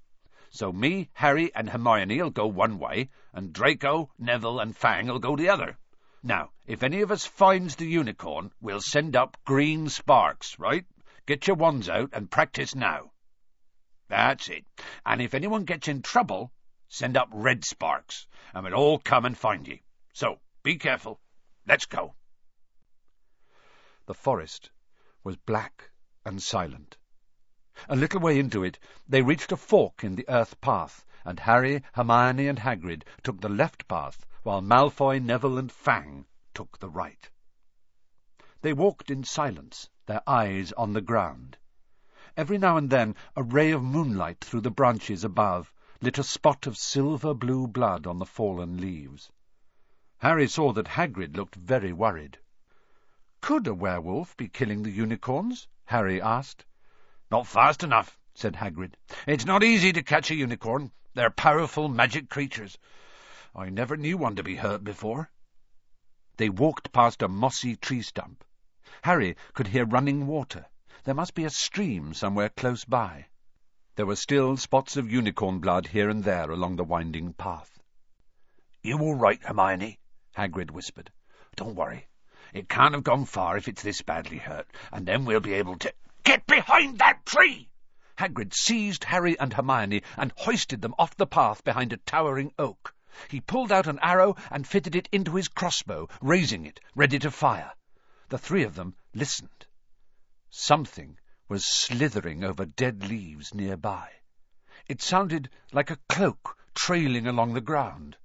So 0.56 0.72
me, 0.72 1.10
Harry, 1.12 1.54
and 1.54 1.68
Hermione'll 1.68 2.30
go 2.30 2.46
one 2.46 2.78
way, 2.78 3.10
and 3.34 3.52
Draco, 3.52 4.10
Neville, 4.18 4.58
and 4.58 4.74
Fang'll 4.74 5.18
go 5.18 5.36
the 5.36 5.50
other. 5.50 5.76
Now, 6.22 6.52
if 6.64 6.82
any 6.82 7.02
of 7.02 7.12
us 7.12 7.26
finds 7.26 7.76
the 7.76 7.86
unicorn, 7.86 8.50
we'll 8.58 8.80
send 8.80 9.14
up 9.16 9.36
green 9.44 9.90
sparks, 9.90 10.58
right? 10.58 10.86
Get 11.26 11.46
your 11.46 11.56
wands 11.56 11.90
out 11.90 12.08
and 12.14 12.30
practice 12.30 12.74
now. 12.74 13.12
That's 14.08 14.48
it. 14.48 14.64
And 15.04 15.20
if 15.20 15.34
anyone 15.34 15.66
gets 15.66 15.88
in 15.88 16.00
trouble, 16.00 16.54
send 16.88 17.18
up 17.18 17.28
red 17.32 17.62
sparks, 17.62 18.26
and 18.54 18.64
we'll 18.64 18.72
all 18.72 18.98
come 18.98 19.26
and 19.26 19.36
find 19.36 19.68
ye. 19.68 19.82
So, 20.14 20.40
be 20.62 20.76
careful. 20.76 21.20
Let's 21.66 21.84
go. 21.84 22.14
The 24.06 24.14
forest 24.14 24.70
was 25.22 25.36
black 25.36 25.90
and 26.24 26.42
silent. 26.42 26.96
A 27.90 27.94
little 27.94 28.20
way 28.20 28.38
into 28.38 28.64
it, 28.64 28.78
they 29.06 29.20
reached 29.20 29.52
a 29.52 29.56
fork 29.58 30.02
in 30.02 30.14
the 30.14 30.26
earth 30.30 30.58
path, 30.62 31.04
and 31.26 31.38
Harry, 31.40 31.82
Hermione, 31.92 32.48
and 32.48 32.58
Hagrid 32.58 33.04
took 33.22 33.42
the 33.42 33.50
left 33.50 33.86
path, 33.86 34.24
while 34.44 34.62
Malfoy, 34.62 35.18
Neville, 35.18 35.58
and 35.58 35.70
Fang 35.70 36.24
took 36.54 36.78
the 36.78 36.88
right. 36.88 37.28
They 38.62 38.72
walked 38.72 39.10
in 39.10 39.24
silence, 39.24 39.90
their 40.06 40.22
eyes 40.26 40.72
on 40.72 40.94
the 40.94 41.02
ground. 41.02 41.58
Every 42.34 42.56
now 42.56 42.78
and 42.78 42.88
then 42.88 43.14
a 43.36 43.42
ray 43.42 43.72
of 43.72 43.82
moonlight 43.82 44.40
through 44.42 44.62
the 44.62 44.70
branches 44.70 45.22
above 45.22 45.70
lit 46.00 46.16
a 46.16 46.22
spot 46.22 46.66
of 46.66 46.78
silver-blue 46.78 47.66
blood 47.66 48.06
on 48.06 48.18
the 48.18 48.24
fallen 48.24 48.80
leaves. 48.80 49.30
Harry 50.20 50.48
saw 50.48 50.72
that 50.72 50.88
Hagrid 50.88 51.36
looked 51.36 51.56
very 51.56 51.92
worried. 51.92 52.38
Could 53.42 53.66
a 53.66 53.74
werewolf 53.74 54.34
be 54.38 54.48
killing 54.48 54.82
the 54.82 54.90
unicorns? 54.90 55.68
Harry 55.84 56.22
asked. 56.22 56.64
Not 57.30 57.46
fast 57.46 57.82
enough, 57.82 58.18
said 58.34 58.54
Hagrid. 58.54 58.94
It's 59.26 59.44
not 59.44 59.64
easy 59.64 59.92
to 59.92 60.02
catch 60.02 60.30
a 60.30 60.34
unicorn. 60.36 60.92
They're 61.14 61.30
powerful 61.30 61.88
magic 61.88 62.28
creatures. 62.28 62.78
I 63.54 63.68
never 63.70 63.96
knew 63.96 64.16
one 64.16 64.36
to 64.36 64.42
be 64.42 64.56
hurt 64.56 64.84
before. 64.84 65.30
They 66.36 66.50
walked 66.50 66.92
past 66.92 67.22
a 67.22 67.28
mossy 67.28 67.74
tree 67.74 68.02
stump. 68.02 68.44
Harry 69.02 69.36
could 69.54 69.68
hear 69.68 69.84
running 69.84 70.26
water. 70.26 70.66
There 71.04 71.14
must 71.14 71.34
be 71.34 71.44
a 71.44 71.50
stream 71.50 72.14
somewhere 72.14 72.50
close 72.50 72.84
by. 72.84 73.26
There 73.96 74.06
were 74.06 74.16
still 74.16 74.56
spots 74.56 74.96
of 74.96 75.10
unicorn 75.10 75.58
blood 75.58 75.86
here 75.86 76.10
and 76.10 76.22
there 76.22 76.50
along 76.50 76.76
the 76.76 76.84
winding 76.84 77.32
path. 77.32 77.78
You 78.82 78.98
all 78.98 79.14
right, 79.14 79.42
Hermione? 79.42 79.98
Hagrid 80.36 80.70
whispered. 80.70 81.10
Don't 81.56 81.74
worry. 81.74 82.06
It 82.52 82.68
can't 82.68 82.94
have 82.94 83.02
gone 83.02 83.24
far 83.24 83.56
if 83.56 83.66
it's 83.66 83.82
this 83.82 84.02
badly 84.02 84.38
hurt, 84.38 84.68
and 84.92 85.06
then 85.06 85.24
we'll 85.24 85.40
be 85.40 85.54
able 85.54 85.78
to... 85.78 85.92
Get 86.26 86.44
behind 86.48 86.98
that 86.98 87.24
tree! 87.24 87.70
Hagrid 88.18 88.52
seized 88.52 89.04
Harry 89.04 89.38
and 89.38 89.52
Hermione 89.52 90.02
and 90.16 90.32
hoisted 90.36 90.82
them 90.82 90.92
off 90.98 91.14
the 91.14 91.24
path 91.24 91.62
behind 91.62 91.92
a 91.92 91.98
towering 91.98 92.52
oak. 92.58 92.92
He 93.28 93.40
pulled 93.40 93.70
out 93.70 93.86
an 93.86 94.00
arrow 94.02 94.34
and 94.50 94.66
fitted 94.66 94.96
it 94.96 95.08
into 95.12 95.36
his 95.36 95.46
crossbow, 95.46 96.08
raising 96.20 96.66
it, 96.66 96.80
ready 96.96 97.20
to 97.20 97.30
fire. 97.30 97.72
The 98.28 98.38
three 98.38 98.64
of 98.64 98.74
them 98.74 98.96
listened. 99.14 99.66
Something 100.50 101.16
was 101.46 101.64
slithering 101.64 102.42
over 102.42 102.66
dead 102.66 103.04
leaves 103.04 103.54
nearby. 103.54 104.10
It 104.88 105.00
sounded 105.00 105.48
like 105.70 105.92
a 105.92 106.00
cloak 106.08 106.58
trailing 106.74 107.28
along 107.28 107.54
the 107.54 107.60
ground. 107.60 108.16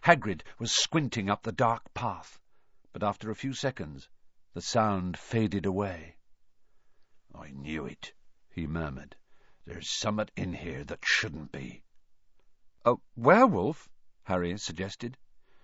Hagrid 0.00 0.42
was 0.58 0.72
squinting 0.72 1.28
up 1.28 1.42
the 1.42 1.52
dark 1.52 1.92
path, 1.92 2.40
but 2.94 3.02
after 3.02 3.30
a 3.30 3.36
few 3.36 3.52
seconds 3.52 4.08
the 4.54 4.62
sound 4.62 5.18
faded 5.18 5.66
away. 5.66 6.16
I 7.34 7.50
knew 7.50 7.86
it, 7.86 8.12
he 8.50 8.66
murmured. 8.66 9.16
There's 9.64 9.88
summat 9.88 10.30
in 10.36 10.52
here 10.52 10.84
that 10.84 11.04
shouldn't 11.04 11.52
be. 11.52 11.82
A 12.84 12.96
werewolf? 13.16 13.88
Harry 14.24 14.58
suggested. 14.58 15.16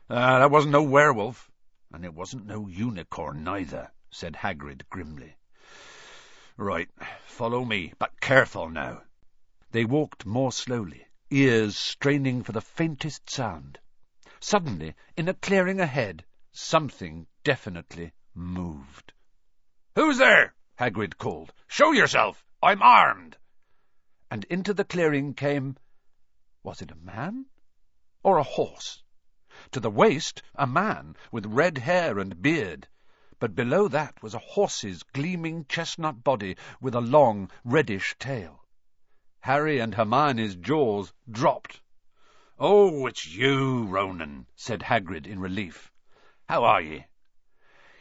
Ah, 0.08 0.38
that 0.38 0.50
wasn't 0.50 0.72
no 0.72 0.82
werewolf. 0.82 1.50
And 1.92 2.04
it 2.04 2.14
wasn't 2.14 2.46
no 2.46 2.68
unicorn 2.68 3.44
neither, 3.44 3.92
said 4.10 4.36
Hagrid 4.36 4.88
grimly. 4.88 5.36
Right, 6.56 6.88
follow 7.24 7.64
me, 7.64 7.92
but 7.98 8.20
careful 8.20 8.68
now. 8.70 9.02
They 9.70 9.84
walked 9.84 10.24
more 10.24 10.52
slowly, 10.52 11.06
ears 11.30 11.76
straining 11.76 12.42
for 12.42 12.52
the 12.52 12.60
faintest 12.60 13.28
sound. 13.28 13.78
Suddenly, 14.40 14.94
in 15.16 15.28
a 15.28 15.34
clearing 15.34 15.80
ahead, 15.80 16.24
something 16.52 17.26
definitely 17.44 18.12
moved. 18.34 19.12
Who's 19.94 20.18
there? 20.18 20.54
Hagrid 20.78 21.18
called. 21.18 21.52
Show 21.66 21.90
yourself! 21.90 22.46
I'm 22.62 22.80
armed! 22.82 23.36
And 24.30 24.44
into 24.44 24.72
the 24.72 24.84
clearing 24.84 25.34
came... 25.34 25.76
Was 26.62 26.80
it 26.80 26.92
a 26.92 26.94
man? 26.94 27.46
Or 28.22 28.38
a 28.38 28.44
horse? 28.44 29.02
To 29.72 29.80
the 29.80 29.90
waist, 29.90 30.40
a 30.54 30.68
man, 30.68 31.16
with 31.32 31.46
red 31.46 31.78
hair 31.78 32.20
and 32.20 32.40
beard 32.40 32.86
but 33.40 33.56
below 33.56 33.88
that 33.88 34.22
was 34.22 34.34
a 34.34 34.38
horse's 34.38 35.02
gleaming 35.02 35.64
chestnut 35.64 36.22
body 36.22 36.56
with 36.80 36.94
a 36.94 37.00
long, 37.00 37.50
reddish 37.64 38.14
tail. 38.20 38.64
Harry 39.40 39.80
and 39.80 39.96
Hermione's 39.96 40.54
jaws 40.54 41.12
dropped. 41.28 41.80
"Oh, 42.56 43.04
it's 43.08 43.26
you, 43.26 43.84
Ronan," 43.86 44.46
said 44.54 44.82
Hagrid 44.82 45.26
in 45.26 45.40
relief. 45.40 45.90
"How 46.48 46.62
are 46.62 46.80
ye?" 46.80 47.06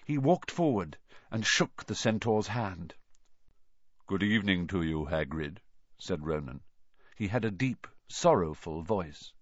He 0.06 0.20
walked 0.20 0.52
forward 0.52 1.00
and 1.30 1.46
shook 1.46 1.84
the 1.86 1.94
centaur's 1.94 2.48
hand. 2.48 2.94
"Good 4.06 4.24
evening 4.24 4.68
to 4.68 4.82
you, 4.82 5.08
Hagrid," 5.08 5.60
said 5.98 6.26
Ronan. 6.26 6.62
He 7.18 7.28
had 7.28 7.44
a 7.44 7.52
deep, 7.52 7.86
sorrowful 8.08 8.82
voice. 8.82 9.34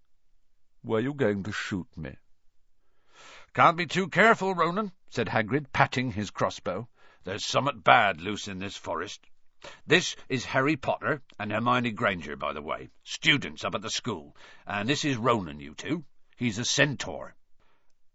"Were 0.82 0.98
you 0.98 1.14
going 1.14 1.44
to 1.44 1.52
shoot 1.52 1.86
me?" 1.96 2.16
"Can't 3.54 3.76
be 3.76 3.86
too 3.86 4.08
careful, 4.08 4.52
Ronan," 4.52 4.90
said 5.10 5.28
Hagrid, 5.28 5.72
patting 5.72 6.10
his 6.10 6.32
crossbow. 6.32 6.88
"There's 7.22 7.46
summat 7.46 7.84
bad 7.84 8.20
loose 8.20 8.48
in 8.48 8.58
this 8.58 8.76
forest. 8.76 9.24
This 9.86 10.16
is 10.28 10.44
Harry 10.46 10.76
Potter 10.76 11.22
and 11.38 11.52
Hermione 11.52 11.92
Granger, 11.92 12.34
by 12.34 12.52
the 12.52 12.62
way, 12.62 12.90
students 13.04 13.64
up 13.64 13.76
at 13.76 13.82
the 13.82 13.90
school. 13.90 14.36
And 14.66 14.88
this 14.88 15.04
is 15.04 15.16
Ronan, 15.16 15.60
you 15.60 15.74
two. 15.76 16.04
He's 16.36 16.58
a 16.58 16.64
centaur." 16.64 17.36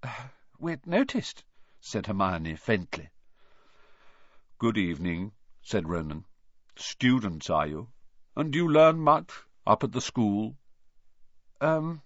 Uh, 0.04 0.28
we'd 0.60 0.86
noticed," 0.86 1.46
said 1.80 2.08
Hermione 2.08 2.58
faintly. 2.58 3.10
"Good 4.62 4.78
evening," 4.78 5.32
said 5.63 5.89
Ronan. 5.89 6.24
"Students, 6.76 7.50
are 7.50 7.65
you? 7.65 7.89
And 8.36 8.54
do 8.54 8.60
you 8.60 8.69
learn 8.69 9.00
much 9.00 9.32
up 9.65 9.84
at 9.84 9.91
the 9.91 10.00
school?" 10.00 10.56
Um, 11.60 12.04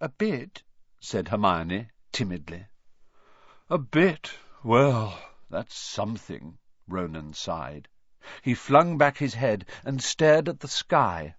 a 0.00 0.08
bit," 0.08 0.64
said 0.98 1.28
Hermione 1.28 1.90
timidly. 2.10 2.66
A 3.70 3.78
bit? 3.78 4.36
Well, 4.64 5.16
that's 5.50 5.76
something, 5.76 6.58
Ronan 6.88 7.32
sighed. 7.32 7.86
He 8.42 8.56
flung 8.56 8.98
back 8.98 9.16
his 9.16 9.34
head 9.34 9.64
and 9.84 10.02
stared 10.02 10.48
at 10.48 10.58
the 10.58 10.66
sky. 10.66 11.36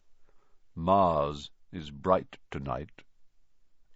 Mars 0.74 1.52
is 1.74 1.92
bright 1.92 2.38
tonight. 2.50 3.04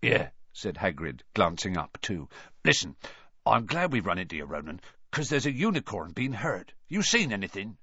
Yeah, 0.01 0.31
said 0.51 0.75
Hagrid, 0.75 1.23
glancing 1.33 1.77
up 1.77 1.97
too. 2.01 2.27
Listen, 2.65 2.97
I'm 3.45 3.65
glad 3.65 3.93
we've 3.93 4.05
run 4.05 4.19
into 4.19 4.35
you, 4.35 4.43
Ronan, 4.43 4.81
'cause 5.13 5.29
there's 5.29 5.45
a 5.45 5.51
unicorn 5.51 6.11
being 6.11 6.33
heard. 6.33 6.73
You 6.87 7.03
seen 7.03 7.31
anything? 7.31 7.77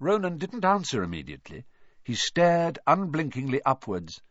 Ronan 0.00 0.38
didn't 0.38 0.64
answer 0.64 1.02
immediately. 1.02 1.66
He 2.02 2.14
stared 2.14 2.78
unblinkingly 2.86 3.60
upwards, 3.66 4.22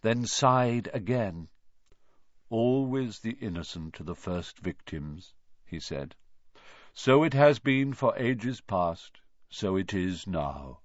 then 0.00 0.26
sighed 0.26 0.90
again. 0.92 1.48
Always 2.48 3.20
the 3.20 3.36
innocent 3.40 4.00
are 4.00 4.04
the 4.04 4.16
first 4.16 4.58
victims, 4.58 5.32
he 5.64 5.78
said. 5.78 6.16
So 6.92 7.22
it 7.22 7.34
has 7.34 7.60
been 7.60 7.92
for 7.94 8.18
ages 8.18 8.60
past, 8.60 9.20
so 9.48 9.76
it 9.76 9.94
is 9.94 10.26
now. 10.26 10.80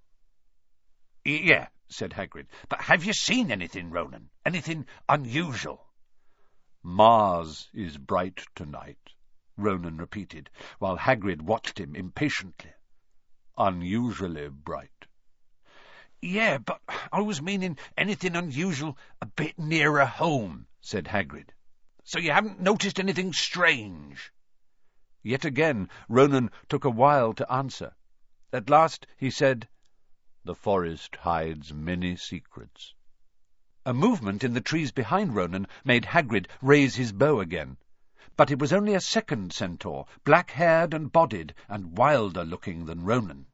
Yeah, 1.23 1.69
said 1.89 2.11
Hagrid. 2.11 2.45
But 2.69 2.81
have 2.81 3.03
you 3.03 3.13
seen 3.13 3.51
anything, 3.51 3.89
Ronan? 3.89 4.29
Anything 4.45 4.85
unusual? 5.09 5.83
Mars 6.83 7.71
is 7.73 7.97
bright 7.97 8.45
tonight, 8.53 9.14
Ronan 9.57 9.97
repeated, 9.97 10.49
while 10.79 10.97
Hagrid 10.97 11.41
watched 11.41 11.79
him 11.79 11.95
impatiently. 11.95 12.73
Unusually 13.57 14.49
bright. 14.49 15.05
Yeah, 16.21 16.57
but 16.57 16.81
I 17.11 17.21
was 17.21 17.41
meaning 17.41 17.77
anything 17.97 18.35
unusual 18.35 18.97
a 19.21 19.25
bit 19.25 19.57
nearer 19.57 20.05
home, 20.05 20.67
said 20.81 21.07
Hagrid. 21.07 21.53
So 22.03 22.19
you 22.19 22.31
haven't 22.31 22.59
noticed 22.59 22.99
anything 22.99 23.31
strange? 23.31 24.31
Yet 25.23 25.45
again 25.45 25.89
Ronan 26.09 26.51
took 26.67 26.83
a 26.83 26.89
while 26.89 27.33
to 27.33 27.51
answer. 27.51 27.95
At 28.51 28.69
last 28.69 29.07
he 29.17 29.31
said, 29.31 29.67
The 30.43 30.55
forest 30.55 31.15
hides 31.15 31.73
many 31.73 32.15
secrets. 32.15 32.93
A 33.85 33.93
movement 33.93 34.43
in 34.43 34.53
the 34.53 34.61
trees 34.61 34.91
behind 34.91 35.35
Ronan 35.35 35.67
made 35.83 36.05
Hagrid 36.05 36.47
raise 36.61 36.95
his 36.95 37.11
bow 37.11 37.39
again. 37.39 37.77
But 38.37 38.51
it 38.51 38.59
was 38.59 38.73
only 38.73 38.93
a 38.93 38.99
second 38.99 39.53
centaur, 39.53 40.07
black-haired 40.25 40.93
and 40.93 41.09
bodied, 41.09 41.55
and 41.69 41.97
wilder-looking 41.97 42.83
than 42.85 43.05
Ronan. 43.05 43.45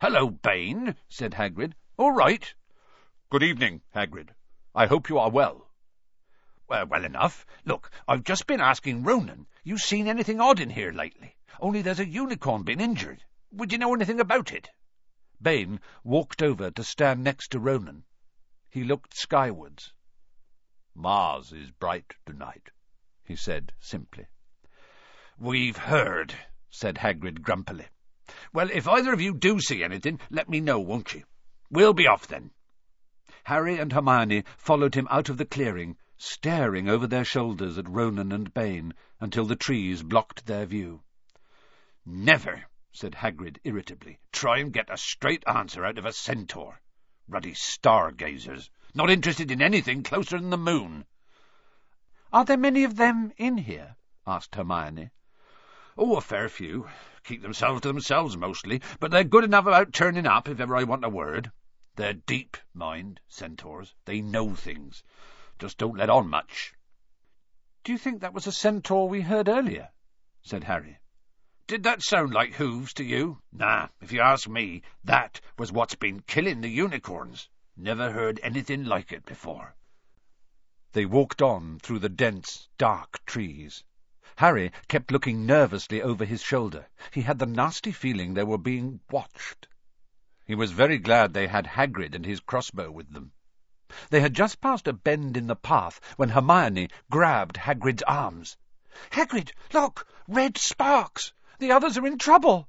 "'Hello, 0.00 0.30
Bane,' 0.30 0.96
said 1.06 1.34
Hagrid. 1.34 1.74
"'All 1.98 2.12
right?' 2.12 2.54
"'Good 3.28 3.42
evening, 3.42 3.82
Hagrid. 3.94 4.34
I 4.74 4.86
hope 4.86 5.10
you 5.10 5.18
are 5.18 5.28
well.' 5.28 5.70
Well, 6.66 6.86
well 6.86 7.04
enough. 7.04 7.44
Look, 7.66 7.90
I've 8.08 8.24
just 8.24 8.46
been 8.46 8.62
asking 8.62 9.02
Ronan, 9.02 9.46
you 9.62 9.76
seen 9.76 10.08
anything 10.08 10.40
odd 10.40 10.60
in 10.60 10.70
here 10.70 10.90
lately? 10.90 11.36
Only 11.60 11.82
there's 11.82 12.00
a 12.00 12.08
unicorn 12.08 12.62
been 12.62 12.80
injured. 12.80 13.22
Would 13.52 13.70
you 13.70 13.76
know 13.76 13.92
anything 13.92 14.18
about 14.18 14.50
it? 14.50 14.70
Bane 15.42 15.78
walked 16.02 16.42
over 16.42 16.70
to 16.70 16.82
stand 16.82 17.22
next 17.22 17.48
to 17.48 17.60
Ronan. 17.60 18.06
He 18.70 18.82
looked 18.82 19.14
skywards. 19.14 19.92
Mars 20.94 21.52
is 21.52 21.70
bright 21.70 22.14
tonight, 22.24 22.70
he 23.24 23.36
said 23.36 23.72
simply. 23.80 24.26
We've 25.38 25.76
heard, 25.76 26.34
said 26.70 26.98
Hagrid 26.98 27.42
grumpily. 27.42 27.86
Well, 28.52 28.70
if 28.70 28.86
either 28.86 29.12
of 29.12 29.20
you 29.20 29.34
do 29.34 29.60
see 29.60 29.82
anything, 29.82 30.20
let 30.30 30.48
me 30.48 30.60
know, 30.60 30.78
won't 30.78 31.14
you? 31.14 31.24
We'll 31.70 31.94
be 31.94 32.06
off 32.06 32.26
then. 32.26 32.50
Harry 33.44 33.78
and 33.78 33.92
Hermione 33.92 34.44
followed 34.56 34.94
him 34.94 35.08
out 35.10 35.28
of 35.28 35.38
the 35.38 35.44
clearing 35.44 35.96
staring 36.16 36.88
over 36.88 37.06
their 37.06 37.24
shoulders 37.24 37.76
at 37.76 37.88
Ronan 37.88 38.30
and 38.30 38.54
Bane 38.54 38.94
until 39.20 39.44
the 39.44 39.56
trees 39.56 40.02
blocked 40.02 40.46
their 40.46 40.64
view. 40.64 41.02
Never, 42.06 42.66
said 42.92 43.16
Hagrid 43.16 43.58
irritably, 43.64 44.20
try 44.30 44.58
and 44.58 44.72
get 44.72 44.88
a 44.88 44.96
straight 44.96 45.42
answer 45.46 45.84
out 45.84 45.98
of 45.98 46.06
a 46.06 46.12
centaur. 46.12 46.80
Ruddy 47.26 47.54
stargazers, 47.54 48.70
not 48.94 49.10
interested 49.10 49.50
in 49.50 49.60
anything 49.60 50.02
closer 50.02 50.38
than 50.38 50.50
the 50.50 50.56
moon. 50.56 51.04
Are 52.34 52.44
there 52.44 52.56
many 52.56 52.82
of 52.82 52.96
them 52.96 53.32
in 53.36 53.58
here? 53.58 53.94
asked 54.26 54.56
Hermione. 54.56 55.12
Oh, 55.96 56.16
a 56.16 56.20
fair 56.20 56.48
few. 56.48 56.90
Keep 57.22 57.42
themselves 57.42 57.82
to 57.82 57.86
themselves 57.86 58.36
mostly, 58.36 58.82
but 58.98 59.12
they're 59.12 59.22
good 59.22 59.44
enough 59.44 59.66
about 59.66 59.92
turning 59.92 60.26
up 60.26 60.48
if 60.48 60.58
ever 60.58 60.74
I 60.74 60.82
want 60.82 61.04
a 61.04 61.08
word. 61.08 61.52
They're 61.94 62.14
deep, 62.14 62.56
mind, 62.72 63.20
centaurs. 63.28 63.94
They 64.04 64.20
know 64.20 64.56
things. 64.56 65.04
Just 65.60 65.78
don't 65.78 65.96
let 65.96 66.10
on 66.10 66.28
much. 66.28 66.74
Do 67.84 67.92
you 67.92 67.98
think 67.98 68.20
that 68.20 68.34
was 68.34 68.48
a 68.48 68.52
centaur 68.52 69.08
we 69.08 69.20
heard 69.20 69.48
earlier? 69.48 69.90
said 70.42 70.64
Harry. 70.64 70.98
Did 71.68 71.84
that 71.84 72.02
sound 72.02 72.34
like 72.34 72.54
hooves 72.54 72.92
to 72.94 73.04
you? 73.04 73.42
Nah, 73.52 73.90
if 74.00 74.10
you 74.10 74.20
ask 74.20 74.48
me, 74.48 74.82
that 75.04 75.40
was 75.56 75.70
what's 75.70 75.94
been 75.94 76.22
killing 76.22 76.62
the 76.62 76.68
unicorns. 76.68 77.48
Never 77.76 78.10
heard 78.10 78.40
anything 78.42 78.82
like 78.86 79.12
it 79.12 79.24
before. 79.24 79.76
They 80.94 81.06
walked 81.06 81.42
on 81.42 81.80
through 81.80 81.98
the 81.98 82.08
dense, 82.08 82.68
dark 82.78 83.26
trees. 83.26 83.82
Harry 84.36 84.70
kept 84.86 85.10
looking 85.10 85.44
nervously 85.44 86.00
over 86.00 86.24
his 86.24 86.40
shoulder. 86.40 86.86
He 87.10 87.22
had 87.22 87.40
the 87.40 87.46
nasty 87.46 87.90
feeling 87.90 88.32
they 88.34 88.44
were 88.44 88.58
being 88.58 89.00
watched. 89.10 89.66
He 90.46 90.54
was 90.54 90.70
very 90.70 90.98
glad 90.98 91.34
they 91.34 91.48
had 91.48 91.66
Hagrid 91.66 92.14
and 92.14 92.24
his 92.24 92.38
crossbow 92.38 92.92
with 92.92 93.12
them. 93.12 93.32
They 94.10 94.20
had 94.20 94.34
just 94.34 94.60
passed 94.60 94.86
a 94.86 94.92
bend 94.92 95.36
in 95.36 95.48
the 95.48 95.56
path 95.56 95.98
when 96.16 96.28
Hermione 96.28 96.90
grabbed 97.10 97.56
Hagrid's 97.56 98.04
arms. 98.04 98.56
"Hagrid, 99.10 99.50
look! 99.72 100.06
Red 100.28 100.56
sparks! 100.56 101.32
The 101.58 101.72
others 101.72 101.98
are 101.98 102.06
in 102.06 102.18
trouble!" 102.18 102.68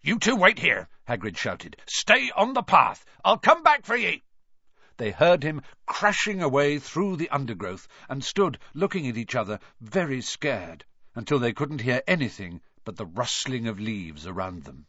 "You 0.00 0.18
two 0.18 0.34
wait 0.36 0.60
here!" 0.60 0.88
Hagrid 1.06 1.36
shouted. 1.36 1.76
"Stay 1.86 2.30
on 2.30 2.54
the 2.54 2.62
path! 2.62 3.04
I'll 3.22 3.36
come 3.36 3.62
back 3.62 3.84
for 3.84 3.96
ye!" 3.96 4.22
They 4.98 5.10
heard 5.10 5.42
him 5.42 5.60
crashing 5.84 6.40
away 6.40 6.78
through 6.78 7.16
the 7.16 7.28
undergrowth 7.28 7.86
and 8.08 8.24
stood 8.24 8.58
looking 8.72 9.06
at 9.06 9.18
each 9.18 9.34
other 9.34 9.60
very 9.78 10.22
scared 10.22 10.86
until 11.14 11.38
they 11.38 11.52
couldn't 11.52 11.82
hear 11.82 12.02
anything 12.06 12.62
but 12.82 12.96
the 12.96 13.04
rustling 13.04 13.68
of 13.68 13.78
leaves 13.78 14.26
around 14.26 14.64
them. 14.64 14.86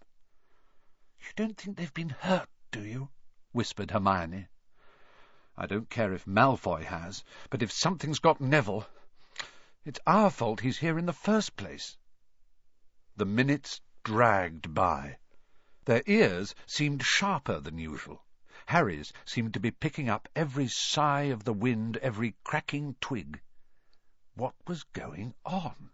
"You 1.20 1.28
don't 1.36 1.58
think 1.58 1.76
they've 1.76 1.94
been 1.94 2.12
hurt, 2.12 2.48
do 2.72 2.86
you?" 2.86 3.10
whispered 3.52 3.92
Hermione. 3.92 4.48
I 5.58 5.66
don't 5.66 5.90
care 5.90 6.14
if 6.14 6.26
Malfoy 6.26 6.86
has, 6.86 7.26
but 7.50 7.62
if 7.62 7.72
something's 7.72 8.20
got 8.20 8.40
Neville, 8.40 8.88
it's 9.84 10.00
our 10.08 10.30
fault 10.30 10.62
he's 10.62 10.78
here 10.78 10.98
in 10.98 11.06
the 11.06 11.12
first 11.12 11.58
place. 11.58 11.98
The 13.18 13.26
minutes 13.26 13.82
dragged 14.06 14.74
by. 14.74 15.18
Their 15.84 16.04
ears 16.06 16.56
seemed 16.66 17.04
sharper 17.04 17.60
than 17.60 17.78
usual. 17.78 18.24
Harry's 18.70 19.14
seemed 19.24 19.54
to 19.54 19.62
be 19.62 19.72
picking 19.72 20.10
up 20.10 20.28
every 20.36 20.68
sigh 20.68 21.32
of 21.32 21.46
the 21.46 21.54
wind, 21.54 21.96
every 21.98 22.36
cracking 22.44 22.98
twig. 23.00 23.40
What 24.36 24.56
was 24.68 24.84
going 24.84 25.34
on? 25.46 25.92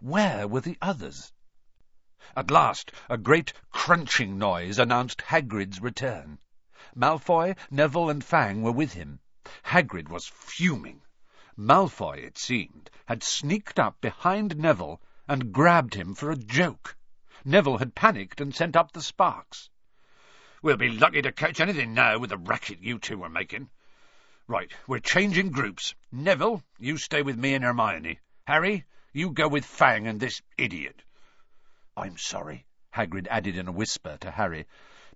Where 0.00 0.48
were 0.48 0.62
the 0.62 0.76
others? 0.82 1.32
At 2.34 2.50
last, 2.50 2.90
a 3.08 3.16
great 3.16 3.52
crunching 3.70 4.36
noise 4.36 4.80
announced 4.80 5.20
Hagrid's 5.20 5.80
return. 5.80 6.40
Malfoy, 6.92 7.54
Neville, 7.70 8.10
and 8.10 8.24
Fang 8.24 8.62
were 8.62 8.72
with 8.72 8.94
him. 8.94 9.20
Hagrid 9.62 10.08
was 10.08 10.26
fuming. 10.26 11.02
Malfoy, 11.56 12.18
it 12.18 12.36
seemed, 12.36 12.90
had 13.06 13.22
sneaked 13.22 13.78
up 13.78 14.00
behind 14.00 14.56
Neville 14.56 15.00
and 15.28 15.52
grabbed 15.52 15.94
him 15.94 16.16
for 16.16 16.32
a 16.32 16.36
joke. 16.36 16.96
Neville 17.44 17.78
had 17.78 17.94
panicked 17.94 18.40
and 18.40 18.52
sent 18.52 18.74
up 18.74 18.90
the 18.90 19.02
sparks. 19.02 19.70
We'll 20.62 20.76
be 20.76 20.88
lucky 20.88 21.20
to 21.22 21.32
catch 21.32 21.60
anything 21.60 21.92
now 21.92 22.18
with 22.18 22.30
the 22.30 22.38
racket 22.38 22.80
you 22.80 22.98
two 22.98 23.22
are 23.24 23.28
making. 23.28 23.68
Right, 24.46 24.72
we're 24.86 25.00
changing 25.00 25.50
groups. 25.50 25.94
Neville, 26.10 26.62
you 26.78 26.96
stay 26.96 27.22
with 27.22 27.36
me 27.36 27.54
and 27.54 27.64
Hermione. 27.64 28.20
Harry, 28.46 28.84
you 29.12 29.30
go 29.30 29.48
with 29.48 29.64
Fang 29.64 30.06
and 30.06 30.18
this 30.20 30.40
idiot. 30.56 31.02
I'm 31.96 32.16
sorry, 32.16 32.64
Hagrid 32.94 33.26
added 33.28 33.56
in 33.56 33.68
a 33.68 33.72
whisper 33.72 34.16
to 34.20 34.30
Harry 34.30 34.66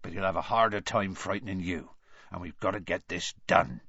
but 0.06 0.12
he'll 0.12 0.22
have 0.22 0.36
a 0.36 0.42
harder 0.42 0.80
time 0.80 1.14
frightening 1.14 1.58
you, 1.58 1.90
and 2.30 2.40
we've 2.40 2.60
got 2.60 2.70
to 2.72 2.80
get 2.80 3.08
this 3.08 3.34
done. 3.48 3.80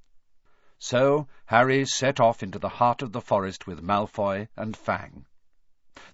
So 0.79 1.27
Harry 1.45 1.85
set 1.85 2.19
off 2.19 2.41
into 2.41 2.57
the 2.57 2.69
heart 2.69 3.03
of 3.03 3.11
the 3.11 3.21
forest 3.21 3.67
with 3.67 3.83
Malfoy 3.83 4.47
and 4.55 4.75
Fang. 4.75 5.27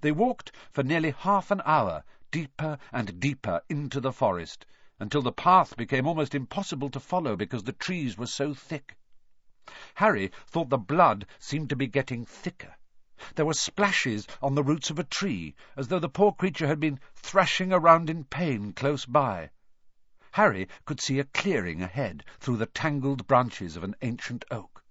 They 0.01 0.11
walked 0.11 0.51
for 0.71 0.83
nearly 0.83 1.11
half 1.11 1.51
an 1.51 1.61
hour, 1.63 2.03
deeper 2.31 2.79
and 2.91 3.17
deeper 3.19 3.61
into 3.69 4.01
the 4.01 4.11
forest, 4.11 4.65
until 4.99 5.21
the 5.21 5.31
path 5.31 5.75
became 5.75 6.07
almost 6.07 6.35
impossible 6.35 6.89
to 6.89 6.99
follow 6.99 7.35
because 7.35 7.63
the 7.63 7.73
trees 7.73 8.17
were 8.17 8.27
so 8.27 8.53
thick. 8.53 8.95
Harry 9.95 10.31
thought 10.47 10.69
the 10.69 10.77
blood 10.77 11.25
seemed 11.39 11.69
to 11.69 11.75
be 11.75 11.87
getting 11.87 12.25
thicker. 12.25 12.75
There 13.35 13.45
were 13.45 13.53
splashes 13.53 14.27
on 14.41 14.55
the 14.55 14.63
roots 14.63 14.89
of 14.89 14.99
a 14.99 15.03
tree, 15.03 15.55
as 15.77 15.87
though 15.87 15.99
the 15.99 16.09
poor 16.09 16.31
creature 16.31 16.67
had 16.67 16.79
been 16.79 16.99
thrashing 17.15 17.71
around 17.71 18.09
in 18.09 18.25
pain 18.25 18.73
close 18.73 19.05
by. 19.05 19.51
Harry 20.33 20.67
could 20.85 20.99
see 20.99 21.19
a 21.19 21.25
clearing 21.25 21.81
ahead 21.81 22.25
through 22.39 22.57
the 22.57 22.65
tangled 22.65 23.27
branches 23.27 23.77
of 23.77 23.83
an 23.83 23.95
ancient 24.01 24.43
oak. 24.51 24.83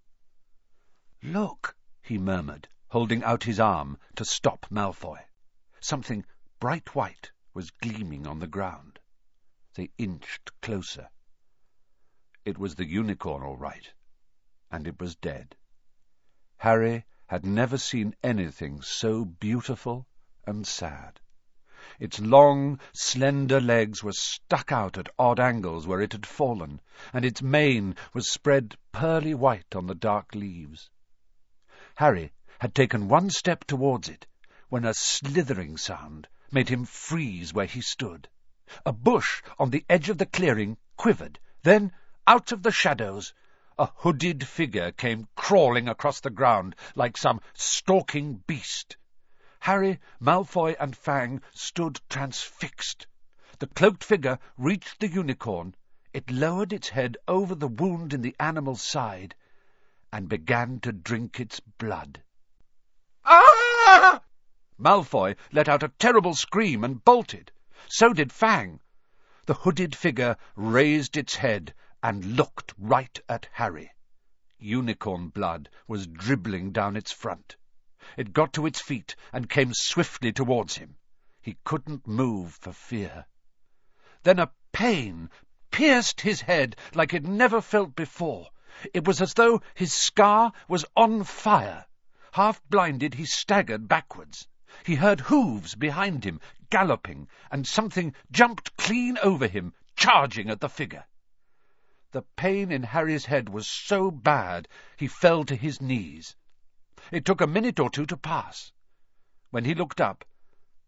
"Look!" 1.23 1.77
he 2.01 2.17
murmured, 2.17 2.69
holding 2.89 3.23
out 3.25 3.45
his 3.45 3.61
arm 3.61 3.99
to 4.17 4.25
stop 4.25 4.67
Malfoy. 4.71 5.19
Something 5.81 6.25
bright 6.61 6.95
white 6.95 7.31
was 7.55 7.71
gleaming 7.71 8.27
on 8.27 8.39
the 8.39 8.47
ground. 8.47 8.92
They 9.75 9.91
inched 9.97 10.51
closer. 10.61 11.09
It 12.45 12.59
was 12.59 12.75
the 12.75 12.85
unicorn, 12.85 13.43
all 13.43 13.57
right, 13.57 13.91
and 14.71 14.87
it 14.87 15.01
was 15.01 15.17
dead. 15.17 15.57
Harry 16.59 17.07
had 17.29 17.47
never 17.47 17.79
seen 17.79 18.15
anything 18.23 18.83
so 18.83 19.25
beautiful 19.25 20.07
and 20.47 20.67
sad. 20.67 21.21
Its 21.99 22.21
long, 22.21 22.81
slender 22.93 23.63
legs 23.63 24.05
were 24.05 24.13
stuck 24.13 24.71
out 24.73 24.99
at 24.99 25.09
odd 25.19 25.41
angles 25.41 25.87
where 25.87 26.03
it 26.03 26.13
had 26.13 26.27
fallen, 26.27 26.83
and 27.15 27.25
its 27.25 27.41
mane 27.41 27.97
was 28.13 28.29
spread 28.29 28.77
pearly 28.93 29.33
white 29.33 29.75
on 29.75 29.87
the 29.87 29.95
dark 29.95 30.35
leaves. 30.35 30.91
Harry 31.95 32.31
had 32.59 32.75
taken 32.75 33.09
one 33.09 33.31
step 33.31 33.65
towards 33.65 34.11
it 34.11 34.27
when 34.69 34.85
a 34.85 34.93
slithering 34.93 35.79
sound 35.79 36.29
made 36.51 36.69
him 36.69 36.85
freeze 36.85 37.55
where 37.55 37.65
he 37.65 37.81
stood. 37.81 38.29
A 38.87 38.93
bush 38.93 39.43
on 39.59 39.71
the 39.71 39.85
edge 39.89 40.09
of 40.09 40.19
the 40.19 40.27
clearing 40.27 40.77
quivered, 40.97 41.41
then 41.65 41.91
out 42.29 42.53
of 42.53 42.63
the 42.63 42.71
shadows, 42.71 43.35
a 43.77 43.87
hooded 43.87 44.47
figure 44.47 44.93
came 44.93 45.27
crawling 45.35 45.89
across 45.89 46.21
the 46.21 46.31
ground 46.31 46.77
like 46.95 47.17
some 47.17 47.41
stalking 47.55 48.35
beast. 48.47 48.97
Harry, 49.59 49.99
Malfoy, 50.21 50.77
and 50.79 50.97
Fang 50.97 51.43
stood 51.53 52.01
transfixed. 52.09 53.09
The 53.59 53.67
cloaked 53.67 54.05
figure 54.05 54.39
reached 54.57 55.01
the 55.01 55.09
unicorn. 55.09 55.75
It 56.13 56.31
lowered 56.31 56.73
its 56.73 56.91
head 56.91 57.17
over 57.27 57.57
the 57.57 57.67
wound 57.67 58.15
in 58.15 58.23
the 58.23 58.37
animal's 58.39 58.83
side 58.83 59.35
and 60.13 60.29
began 60.29 60.79
to 60.81 60.93
drink 60.93 61.41
its 61.41 61.59
blood. 61.59 62.23
Ah! 63.25 64.23
Malfoy 64.79 65.35
let 65.51 65.69
out 65.69 65.83
a 65.83 65.89
terrible 65.89 66.37
scream 66.37 66.85
and 66.85 67.05
bolted. 67.05 67.51
So 67.89 68.13
did 68.13 68.33
Fang. 68.33 68.81
The 69.47 69.55
hooded 69.55 69.97
figure 69.97 70.37
raised 70.55 71.17
its 71.17 71.35
head 71.35 71.75
and 72.03 72.37
looked 72.37 72.73
right 72.79 73.19
at 73.29 73.49
Harry. 73.53 73.91
Unicorn 74.59 75.31
blood 75.31 75.69
was 75.89 76.07
dribbling 76.07 76.71
down 76.71 76.97
its 76.97 77.11
front. 77.11 77.57
It 78.17 78.33
got 78.33 78.53
to 78.53 78.67
its 78.67 78.81
feet 78.81 79.17
and 79.33 79.51
came 79.51 79.75
swiftly 79.75 80.33
towards 80.33 80.77
him. 80.77 80.97
He 81.41 81.59
couldn't 81.65 82.07
move 82.07 82.55
for 82.55 82.73
fear. 82.73 83.27
Then 84.23 84.39
a 84.39 84.53
pain 84.71 85.31
pierced 85.73 86.21
his 86.21 86.43
head 86.43 86.77
like 86.95 87.11
he'd 87.11 87.27
never 87.27 87.61
felt 87.61 87.97
before. 87.97 88.49
It 88.95 89.07
was 89.07 89.21
as 89.21 89.35
though 89.35 89.61
his 89.75 89.93
scar 89.93 90.53
was 90.69 90.85
on 90.97 91.25
fire. 91.25 91.87
Half 92.33 92.63
blinded, 92.69 93.15
he 93.15 93.25
staggered 93.25 93.89
backwards. 93.89 94.47
He 94.87 94.95
heard 94.95 95.21
hooves 95.21 95.75
behind 95.75 96.25
him, 96.25 96.41
galloping, 96.71 97.29
and 97.51 97.67
something 97.67 98.15
jumped 98.31 98.75
clean 98.79 99.19
over 99.19 99.47
him, 99.47 99.75
charging 99.97 100.49
at 100.49 100.61
the 100.61 100.69
figure. 100.71 101.05
The 102.13 102.23
pain 102.37 102.73
in 102.73 102.83
Harry's 102.83 103.27
head 103.27 103.51
was 103.51 103.67
so 103.67 104.11
bad 104.11 104.67
he 104.97 105.09
fell 105.09 105.45
to 105.45 105.57
his 105.57 105.83
knees. 105.83 106.37
It 107.11 107.27
took 107.27 107.43
a 107.43 107.47
minute 107.47 107.79
or 107.79 107.91
two 107.91 108.07
to 108.07 108.17
pass. 108.17 108.73
When 109.51 109.67
he 109.67 109.75
looked 109.75 110.01
up, 110.01 110.25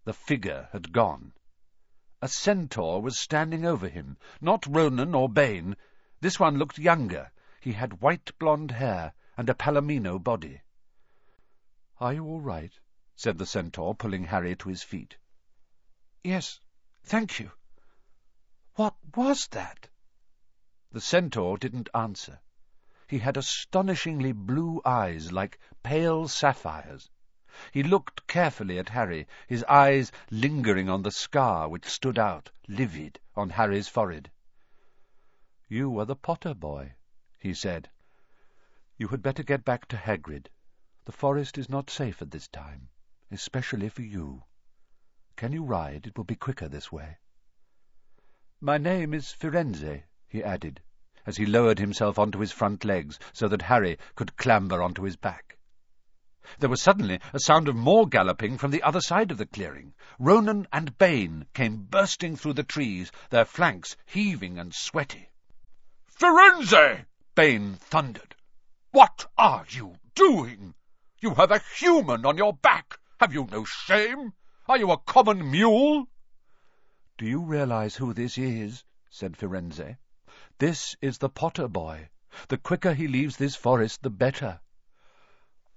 the 0.05 0.14
figure 0.14 0.70
had 0.73 0.90
gone. 0.90 1.35
A 2.23 2.29
centaur 2.29 3.03
was 3.03 3.18
standing 3.18 3.66
over 3.66 3.88
him, 3.88 4.16
not 4.40 4.64
Ronan 4.66 5.14
or 5.14 5.29
Bane. 5.29 5.77
This 6.23 6.40
one 6.40 6.57
looked 6.57 6.79
younger. 6.79 7.31
He 7.61 7.73
had 7.73 8.01
white 8.01 8.33
blonde 8.38 8.70
hair 8.70 9.12
and 9.37 9.51
a 9.51 9.55
palomino 9.55 10.18
body. 10.18 10.62
"Are 12.01 12.14
you 12.14 12.25
all 12.25 12.40
right?" 12.40 12.73
Said 13.16 13.38
the 13.38 13.46
centaur, 13.46 13.94
pulling 13.94 14.24
Harry 14.24 14.55
to 14.57 14.68
his 14.68 14.83
feet. 14.83 15.16
"Yes, 16.22 16.61
thank 17.05 17.38
you. 17.38 17.53
What 18.74 18.96
was 19.14 19.46
that?" 19.48 19.88
The 20.90 21.00
centaur 21.00 21.57
didn't 21.57 21.88
answer. 21.94 22.40
He 23.07 23.20
had 23.20 23.37
astonishingly 23.37 24.33
blue 24.33 24.83
eyes, 24.85 25.33
like 25.33 25.59
pale 25.83 26.29
sapphires. 26.29 27.09
He 27.72 27.83
looked 27.83 28.27
carefully 28.27 28.79
at 28.79 28.90
Harry, 28.90 29.27
his 29.46 29.64
eyes 29.64 30.12
lingering 30.31 30.90
on 30.90 31.03
the 31.03 31.12
scar 31.12 31.68
which 31.68 31.87
stood 31.87 32.18
out, 32.18 32.50
livid, 32.68 33.20
on 33.37 33.48
Harry's 33.50 33.88
forehead. 33.88 34.31
"You 35.68 35.98
are 36.00 36.05
the 36.05 36.16
Potter 36.16 36.53
boy," 36.53 36.96
he 37.38 37.55
said. 37.55 37.88
"You 38.98 39.09
had 39.09 39.22
better 39.22 39.44
get 39.44 39.64
back 39.64 39.87
to 39.88 39.96
Hagrid. 39.96 40.50
The 41.05 41.12
forest 41.12 41.57
is 41.57 41.70
not 41.70 41.88
safe 41.88 42.20
at 42.20 42.33
this 42.33 42.48
time, 42.48 42.88
especially 43.35 43.88
for 43.88 44.03
you. 44.03 44.44
Can 45.35 45.51
you 45.51 45.64
ride? 45.64 46.07
It 46.07 46.16
will 46.16 46.25
be 46.25 46.37
quicker 46.37 46.68
this 46.68 46.92
way." 46.92 47.18
"My 48.61 48.79
name 48.79 49.12
is 49.12 49.33
Firenze," 49.33 50.05
he 50.29 50.44
added, 50.44 50.81
as 51.27 51.37
he 51.37 51.44
lowered 51.44 51.81
himself 51.81 52.16
onto 52.16 52.38
his 52.38 52.53
front 52.53 52.85
legs 52.85 53.18
so 53.33 53.49
that 53.49 53.62
Harry 53.62 53.99
could 54.14 54.37
clamber 54.37 54.81
onto 54.81 55.03
his 55.03 55.16
back. 55.16 55.59
There 56.61 56.68
was 56.68 56.81
suddenly 56.81 57.20
a 57.33 57.40
sound 57.40 57.66
of 57.66 57.75
more 57.75 58.07
galloping 58.07 58.57
from 58.57 58.70
the 58.70 58.83
other 58.85 59.01
side 59.01 59.33
of 59.33 59.38
the 59.38 59.47
clearing. 59.47 59.94
Ronan 60.20 60.68
and 60.73 60.97
Bane 60.97 61.47
came 61.55 61.87
bursting 61.87 62.37
through 62.37 62.53
the 62.53 62.62
trees, 62.62 63.11
their 63.31 63.44
flanks 63.44 63.97
heaving 64.07 64.61
and 64.61 64.73
sweaty. 64.73 65.31
"Firenze!" 66.07 67.07
Bane 67.35 67.75
thundered. 67.75 68.37
"What 68.92 69.27
are 69.37 69.66
you 69.70 69.97
doing? 70.14 70.75
You 71.20 71.35
have 71.35 71.51
a 71.51 71.59
human 71.59 72.25
on 72.25 72.37
your 72.37 72.53
back! 72.53 73.01
Have 73.20 73.33
you 73.33 73.46
no 73.48 73.64
shame? 73.64 74.33
Are 74.66 74.77
you 74.77 74.90
a 74.90 74.98
common 74.98 75.48
mule?" 75.48 76.09
"Do 77.16 77.24
you 77.27 77.44
realize 77.44 77.94
who 77.94 78.12
this 78.12 78.37
is?" 78.37 78.83
said 79.09 79.37
Firenze. 79.37 79.98
"This 80.59 80.96
is 81.00 81.18
the 81.18 81.29
Potter 81.29 81.68
boy. 81.68 82.09
The 82.48 82.59
quicker 82.59 82.92
he 82.92 83.07
leaves 83.07 83.37
this 83.37 83.55
forest, 83.55 84.03
the 84.03 84.11
better." 84.11 84.59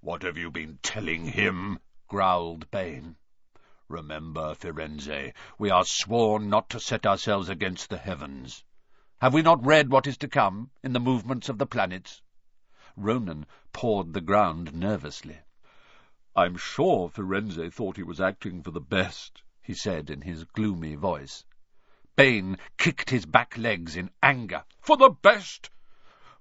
"What 0.02 0.24
have 0.24 0.36
you 0.36 0.50
been 0.50 0.80
telling 0.82 1.26
him?" 1.26 1.78
growled 2.08 2.72
Bane. 2.72 3.18
"Remember, 3.88 4.56
Firenze, 4.56 5.32
we 5.60 5.70
are 5.70 5.86
sworn 5.86 6.50
not 6.50 6.72
to 6.72 6.80
set 6.80 7.06
ourselves 7.06 7.50
against 7.50 7.92
the 7.92 8.00
heavens. 8.00 8.64
Have 9.22 9.36
we 9.36 9.44
not 9.44 9.64
read 9.64 9.92
what 9.92 10.08
is 10.08 10.18
to 10.18 10.28
come 10.28 10.72
in 10.82 10.94
the 10.94 11.00
movements 11.00 11.50
of 11.50 11.60
the 11.60 11.68
planets?" 11.68 12.24
Ronan 12.96 13.46
pawed 13.74 14.14
the 14.14 14.22
ground 14.22 14.74
nervously. 14.74 15.38
"I'm 16.40 16.56
sure 16.56 17.10
Firenze 17.10 17.74
thought 17.74 17.98
he 17.98 18.04
was 18.04 18.22
acting 18.22 18.62
for 18.62 18.70
the 18.70 18.80
best," 18.80 19.42
he 19.60 19.74
said 19.74 20.12
in 20.12 20.22
his 20.22 20.44
gloomy 20.44 20.94
voice. 20.94 21.44
Bane 22.16 22.60
kicked 22.78 23.10
his 23.10 23.26
back 23.26 23.58
legs 23.58 23.96
in 23.96 24.12
anger. 24.22 24.64
"For 24.80 24.98
the 24.98 25.10
best? 25.10 25.72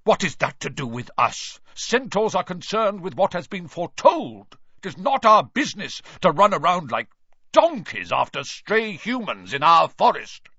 What 0.04 0.22
is 0.22 0.36
that 0.36 0.60
to 0.60 0.68
do 0.68 0.86
with 0.86 1.10
us? 1.16 1.60
Centaurs 1.74 2.34
are 2.34 2.44
concerned 2.44 3.00
with 3.00 3.14
what 3.14 3.32
has 3.32 3.48
been 3.48 3.68
foretold. 3.68 4.58
It 4.82 4.88
is 4.88 4.98
not 4.98 5.24
our 5.24 5.42
business 5.42 6.02
to 6.20 6.30
run 6.30 6.52
around 6.52 6.90
like 6.90 7.08
donkeys 7.52 8.12
after 8.12 8.44
stray 8.44 8.98
humans 8.98 9.54
in 9.54 9.62
our 9.62 9.88
forest." 9.88 10.50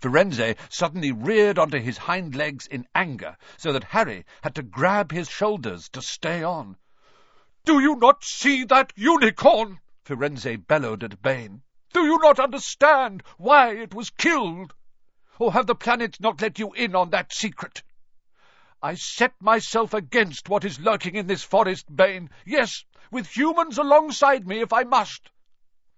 Firenze 0.00 0.56
suddenly 0.70 1.12
reared 1.12 1.58
onto 1.58 1.78
his 1.78 1.98
hind 1.98 2.34
legs 2.34 2.66
in 2.68 2.88
anger, 2.94 3.36
so 3.58 3.70
that 3.74 3.84
Harry 3.84 4.24
had 4.42 4.54
to 4.54 4.62
grab 4.62 5.12
his 5.12 5.28
shoulders 5.28 5.90
to 5.90 6.00
stay 6.00 6.42
on. 6.42 6.78
"Do 7.64 7.78
you 7.78 7.94
not 7.94 8.24
see 8.24 8.64
that 8.64 8.92
unicorn?" 8.96 9.78
Firenze 10.04 10.56
bellowed 10.66 11.04
at 11.04 11.22
Bane. 11.22 11.62
"Do 11.92 12.04
you 12.04 12.18
not 12.18 12.40
understand 12.40 13.22
why 13.38 13.76
it 13.76 13.94
was 13.94 14.10
killed? 14.10 14.74
Or 15.38 15.52
have 15.52 15.68
the 15.68 15.76
planets 15.76 16.18
not 16.18 16.42
let 16.42 16.58
you 16.58 16.72
in 16.72 16.96
on 16.96 17.10
that 17.10 17.32
secret? 17.32 17.84
I 18.82 18.94
set 18.96 19.40
myself 19.40 19.94
against 19.94 20.48
what 20.48 20.64
is 20.64 20.80
lurking 20.80 21.14
in 21.14 21.28
this 21.28 21.44
forest, 21.44 21.86
Bane. 21.94 22.30
Yes, 22.44 22.84
with 23.12 23.36
humans 23.36 23.78
alongside 23.78 24.44
me 24.44 24.58
if 24.60 24.72
I 24.72 24.82
must." 24.82 25.30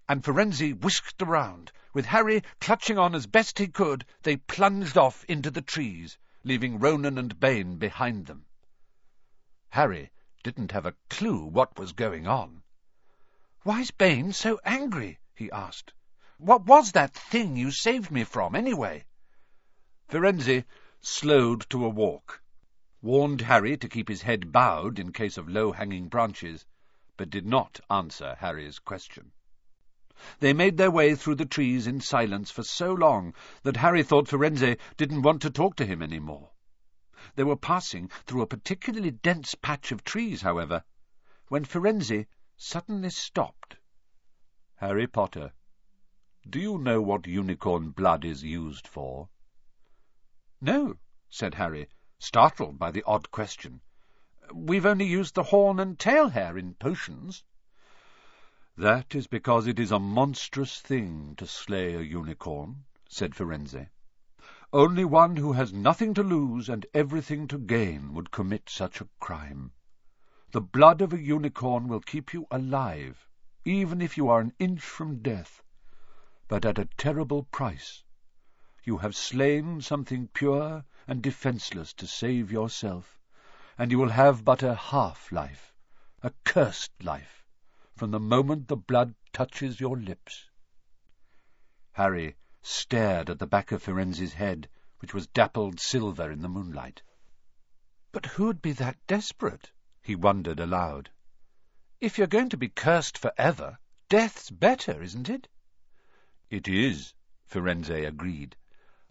And 0.07 0.23
Firenze 0.23 0.71
whisked 0.75 1.19
around. 1.23 1.71
With 1.95 2.05
Harry 2.05 2.43
clutching 2.61 2.99
on 2.99 3.15
as 3.15 3.25
best 3.25 3.57
he 3.57 3.69
could, 3.69 4.05
they 4.21 4.37
plunged 4.37 4.99
off 4.99 5.23
into 5.23 5.49
the 5.49 5.63
trees, 5.63 6.19
leaving 6.43 6.77
Ronan 6.77 7.17
and 7.17 7.39
Bane 7.39 7.77
behind 7.77 8.27
them. 8.27 8.45
Harry 9.69 10.11
didn't 10.45 10.73
have 10.73 10.85
a 10.85 10.93
clue 11.09 11.43
what 11.43 11.75
was 11.79 11.91
going 11.91 12.27
on. 12.27 12.61
"Why's 13.63 13.89
Bane 13.89 14.31
so 14.31 14.59
angry?" 14.63 15.17
he 15.33 15.49
asked. 15.49 15.91
"What 16.37 16.65
was 16.65 16.91
that 16.91 17.15
thing 17.15 17.57
you 17.57 17.71
saved 17.71 18.11
me 18.11 18.23
from, 18.23 18.53
anyway?" 18.53 19.05
Firenze 20.07 20.63
slowed 21.01 21.67
to 21.71 21.83
a 21.83 21.89
walk 21.89 22.43
warned 23.01 23.41
Harry 23.41 23.75
to 23.75 23.89
keep 23.89 24.07
his 24.07 24.21
head 24.21 24.51
bowed 24.51 24.99
in 24.99 25.11
case 25.11 25.35
of 25.39 25.49
low-hanging 25.49 26.09
branches, 26.09 26.67
but 27.17 27.31
did 27.31 27.47
not 27.47 27.79
answer 27.89 28.35
Harry's 28.39 28.77
question. 28.77 29.31
They 30.41 30.53
made 30.53 30.77
their 30.77 30.91
way 30.91 31.15
through 31.15 31.35
the 31.35 31.47
trees 31.47 31.87
in 31.87 32.01
silence 32.01 32.51
for 32.51 32.61
so 32.61 32.93
long 32.93 33.33
that 33.63 33.77
Harry 33.77 34.03
thought 34.03 34.27
Firenze 34.27 34.77
didn't 34.95 35.23
want 35.23 35.41
to 35.41 35.49
talk 35.49 35.75
to 35.77 35.87
him 35.87 36.03
any 36.03 36.19
more. 36.19 36.51
They 37.33 37.43
were 37.43 37.55
passing 37.55 38.09
through 38.27 38.43
a 38.43 38.47
particularly 38.47 39.09
dense 39.09 39.55
patch 39.55 39.91
of 39.91 40.03
trees, 40.03 40.43
however, 40.43 40.83
when 41.47 41.65
Firenze 41.65 42.27
suddenly 42.55 43.09
stopped. 43.09 43.77
Harry 44.75 45.07
Potter, 45.07 45.53
do 46.47 46.59
you 46.59 46.77
know 46.77 47.01
what 47.01 47.25
unicorn 47.25 47.89
blood 47.89 48.23
is 48.23 48.43
used 48.43 48.87
for? 48.87 49.29
No, 50.61 50.97
said 51.27 51.55
Harry, 51.55 51.87
startled 52.19 52.77
by 52.77 52.91
the 52.91 53.03
odd 53.03 53.31
question. 53.31 53.81
We've 54.53 54.85
only 54.85 55.05
used 55.05 55.33
the 55.33 55.43
horn 55.43 55.79
and 55.79 55.97
tail 55.97 56.29
hair 56.29 56.57
in 56.57 56.75
potions. 56.75 57.43
That 58.77 59.15
is 59.15 59.25
because 59.25 59.65
it 59.65 59.79
is 59.79 59.91
a 59.91 59.97
monstrous 59.97 60.79
thing 60.79 61.35
to 61.37 61.47
slay 61.47 61.95
a 61.95 62.01
unicorn, 62.01 62.85
said 63.09 63.33
Firenze. 63.33 63.89
Only 64.73 65.05
one 65.05 65.35
who 65.35 65.53
has 65.53 65.71
nothing 65.71 66.15
to 66.15 66.23
lose 66.23 66.69
and 66.69 66.87
everything 66.93 67.47
to 67.49 67.57
gain 67.59 68.13
would 68.15 68.31
commit 68.31 68.67
such 68.67 68.99
a 68.99 69.07
crime. 69.19 69.73
The 70.51 70.61
blood 70.61 71.01
of 71.01 71.13
a 71.13 71.21
unicorn 71.21 71.87
will 71.87 72.01
keep 72.01 72.33
you 72.33 72.47
alive, 72.49 73.29
even 73.63 74.01
if 74.01 74.17
you 74.17 74.27
are 74.27 74.39
an 74.39 74.53
inch 74.57 74.81
from 74.81 75.21
death, 75.21 75.61
but 76.47 76.65
at 76.65 76.79
a 76.79 76.89
terrible 76.97 77.43
price. 77.43 78.03
You 78.83 78.97
have 78.97 79.15
slain 79.15 79.81
something 79.81 80.29
pure 80.29 80.83
and 81.07 81.21
defenceless 81.21 81.93
to 81.93 82.07
save 82.07 82.51
yourself, 82.51 83.19
and 83.77 83.91
you 83.91 83.99
will 83.99 84.09
have 84.09 84.43
but 84.43 84.63
a 84.63 84.73
half-life, 84.73 85.73
a 86.23 86.31
cursed 86.43 87.03
life, 87.03 87.45
from 87.95 88.11
the 88.11 88.19
moment 88.19 88.67
the 88.67 88.77
blood 88.77 89.13
touches 89.31 89.79
your 89.79 89.97
lips. 89.97 90.49
Harry 91.93 92.35
stared 92.67 93.29
at 93.29 93.37
the 93.37 93.45
back 93.45 93.71
of 93.71 93.83
Firenze's 93.83 94.33
head, 94.33 94.67
which 94.97 95.13
was 95.13 95.27
dappled 95.27 95.79
silver 95.79 96.31
in 96.31 96.41
the 96.41 96.49
moonlight. 96.49 97.03
But 98.11 98.25
who'd 98.25 98.59
be 98.59 98.71
that 98.71 98.97
desperate? 99.05 99.71
he 100.01 100.15
wondered 100.15 100.59
aloud. 100.59 101.11
If 102.01 102.17
you're 102.17 102.25
going 102.25 102.49
to 102.49 102.57
be 102.57 102.69
cursed 102.69 103.19
for 103.19 103.31
ever, 103.37 103.77
death's 104.09 104.49
better, 104.49 105.03
isn't 105.03 105.29
it? 105.29 105.47
It 106.49 106.67
is, 106.67 107.13
Firenze 107.45 108.03
agreed, 108.03 108.55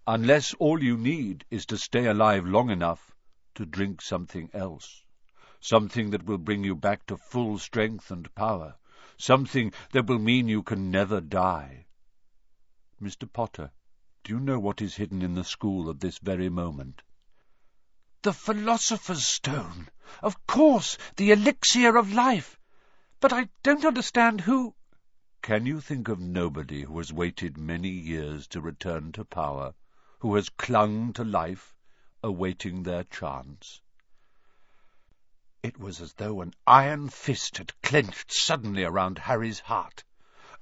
unless 0.05 0.53
all 0.55 0.83
you 0.83 0.97
need 0.97 1.45
is 1.49 1.65
to 1.67 1.79
stay 1.79 2.07
alive 2.07 2.45
long 2.45 2.71
enough 2.71 3.15
to 3.55 3.65
drink 3.65 4.03
something 4.03 4.51
else, 4.53 5.05
something 5.61 6.11
that 6.11 6.25
will 6.25 6.39
bring 6.39 6.65
you 6.65 6.75
back 6.75 7.07
to 7.07 7.17
full 7.17 7.59
strength 7.59 8.11
and 8.11 8.35
power, 8.35 8.75
something 9.17 9.73
that 9.93 10.07
will 10.07 10.19
mean 10.19 10.49
you 10.49 10.65
can 10.65 10.91
never 10.91 11.21
die. 11.21 11.87
Mr. 13.05 13.31
Potter, 13.31 13.71
do 14.23 14.33
you 14.33 14.41
know 14.41 14.59
what 14.59 14.81
is 14.81 14.97
hidden 14.97 15.21
in 15.21 15.35
the 15.35 15.45
school 15.45 15.91
at 15.91 16.01
this 16.01 16.17
very 16.17 16.49
moment? 16.49 17.03
The 18.23 18.33
Philosopher's 18.33 19.27
Stone! 19.27 19.91
Of 20.23 20.47
course, 20.47 20.97
the 21.17 21.31
elixir 21.31 21.99
of 21.99 22.15
life! 22.15 22.59
But 23.21 23.31
I 23.31 23.51
don't 23.63 23.85
understand 23.85 24.41
who— 24.41 24.75
Can 25.43 25.67
you 25.67 25.83
think 25.83 26.09
of 26.09 26.19
nobody 26.19 26.85
who 26.85 26.97
has 26.97 27.13
waited 27.13 27.59
many 27.59 27.91
years 27.91 28.47
to 28.47 28.63
return 28.63 29.13
to 29.13 29.25
power, 29.27 29.75
who 30.21 30.35
has 30.37 30.49
clung 30.49 31.13
to 31.13 31.25
life, 31.25 31.75
awaiting 32.23 32.85
their 32.85 33.05
chance? 33.05 33.83
It 35.63 35.79
was 35.79 36.01
as 36.01 36.15
though 36.15 36.41
an 36.41 36.55
iron 36.67 37.11
fist 37.11 37.59
had 37.59 37.79
clenched 37.83 38.33
suddenly 38.33 38.83
around 38.83 39.19
Harry's 39.19 39.61
heart. 39.61 40.05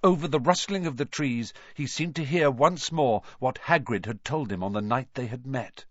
Over 0.04 0.26
the 0.26 0.40
rustling 0.40 0.84
of 0.84 0.96
the 0.96 1.04
trees 1.04 1.52
he 1.74 1.86
seemed 1.86 2.16
to 2.16 2.24
hear 2.24 2.50
once 2.50 2.90
more 2.90 3.22
what 3.38 3.58
Hagrid 3.58 4.04
had 4.06 4.24
told 4.24 4.50
him 4.50 4.64
on 4.64 4.72
the 4.72 4.82
night 4.82 5.14
they 5.14 5.28
had 5.28 5.46
met. 5.46 5.84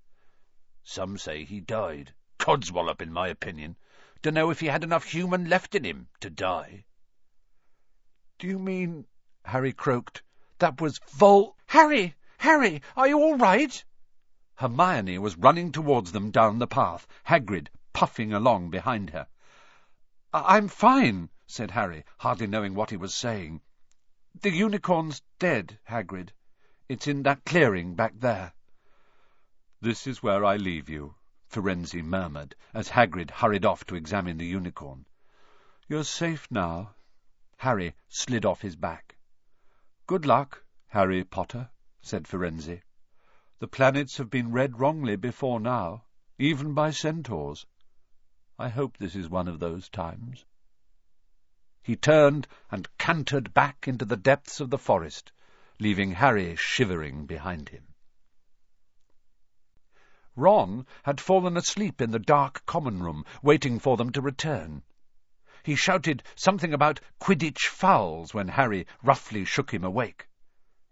Some 0.84 1.18
say 1.18 1.46
he 1.46 1.62
died. 1.62 2.14
Codswallop, 2.38 3.02
in 3.02 3.14
my 3.14 3.30
opinion. 3.30 3.78
Dunno 4.22 4.50
if 4.50 4.60
he 4.60 4.66
had 4.66 4.84
enough 4.84 5.06
human 5.06 5.48
left 5.48 5.76
in 5.76 5.86
him 5.86 6.10
to 6.20 6.30
die. 6.30 6.84
Do 8.38 8.48
you 8.48 8.60
mean, 8.60 9.08
Harry 9.46 9.72
croaked, 9.72 10.24
that 10.60 10.82
was 10.82 11.00
Vol— 11.08 11.56
Harry! 11.68 12.14
Harry! 12.40 12.82
Are 12.98 13.08
you 13.08 13.18
all 13.18 13.38
right? 13.38 13.82
Hermione 14.56 15.20
was 15.20 15.38
running 15.38 15.72
towards 15.72 16.12
them 16.12 16.32
down 16.32 16.60
the 16.60 16.68
path, 16.68 17.08
Hagrid 17.24 17.70
puffing 17.94 18.34
along 18.34 18.72
behind 18.72 19.12
her. 19.12 19.28
I'm 20.34 20.68
fine, 20.68 21.30
said 21.48 21.72
Harry, 21.72 22.04
hardly 22.18 22.48
knowing 22.48 22.76
what 22.76 22.90
he 22.90 22.98
was 22.98 23.16
saying. 23.16 23.62
The 24.40 24.50
unicorn's 24.50 25.22
dead, 25.40 25.78
Hagrid. 25.90 26.32
It's 26.90 27.06
in 27.06 27.24
that 27.24 27.46
clearing 27.46 27.96
back 27.96 28.14
there. 28.20 28.54
This 29.82 30.08
is 30.08 30.24
where 30.24 30.44
I 30.44 30.58
leave 30.58 30.90
you, 30.90 31.16
Firenze 31.48 32.02
murmured, 32.02 32.56
as 32.74 32.90
Hagrid 32.90 33.30
hurried 33.30 33.66
off 33.66 33.86
to 33.86 33.96
examine 33.96 34.38
the 34.38 34.46
unicorn. 34.46 35.06
You're 35.88 36.04
safe 36.04 36.50
now. 36.50 36.96
Harry 37.58 37.94
slid 38.08 38.46
off 38.46 38.62
his 38.62 38.76
back. 38.76 39.18
Good 40.08 40.26
luck, 40.26 40.64
Harry 40.88 41.24
Potter, 41.24 41.70
said 42.02 42.28
Firenze. 42.28 42.82
The 43.60 43.68
planets 43.68 44.18
have 44.18 44.30
been 44.30 44.52
read 44.52 44.80
wrongly 44.80 45.18
before 45.18 45.60
now, 45.60 46.06
even 46.40 46.74
by 46.74 46.92
centaurs. 46.92 47.68
I 48.58 48.70
hope 48.70 48.98
this 48.98 49.16
is 49.16 49.30
one 49.30 49.48
of 49.48 49.60
those 49.60 49.88
times. 49.90 50.46
He 51.84 51.96
turned 51.96 52.48
and 52.70 52.96
cantered 53.00 53.56
back 53.56 53.88
into 53.88 54.06
the 54.06 54.16
depths 54.16 54.60
of 54.60 54.70
the 54.70 54.78
forest, 54.78 55.32
leaving 55.80 56.12
Harry 56.12 56.56
shivering 56.56 57.26
behind 57.26 57.70
him. 57.70 57.96
Ron 60.36 60.86
had 61.02 61.20
fallen 61.20 61.58
asleep 61.58 62.00
in 62.00 62.12
the 62.12 62.20
dark 62.20 62.64
common 62.68 63.02
room, 63.02 63.26
waiting 63.42 63.80
for 63.80 63.98
them 63.98 64.12
to 64.12 64.22
return. 64.22 64.84
He 65.64 65.76
shouted 65.76 66.22
something 66.36 66.72
about 66.72 67.00
Quidditch 67.20 67.68
fouls 67.68 68.32
when 68.32 68.50
Harry 68.50 68.86
roughly 69.02 69.44
shook 69.44 69.74
him 69.74 69.84
awake. 69.84 70.28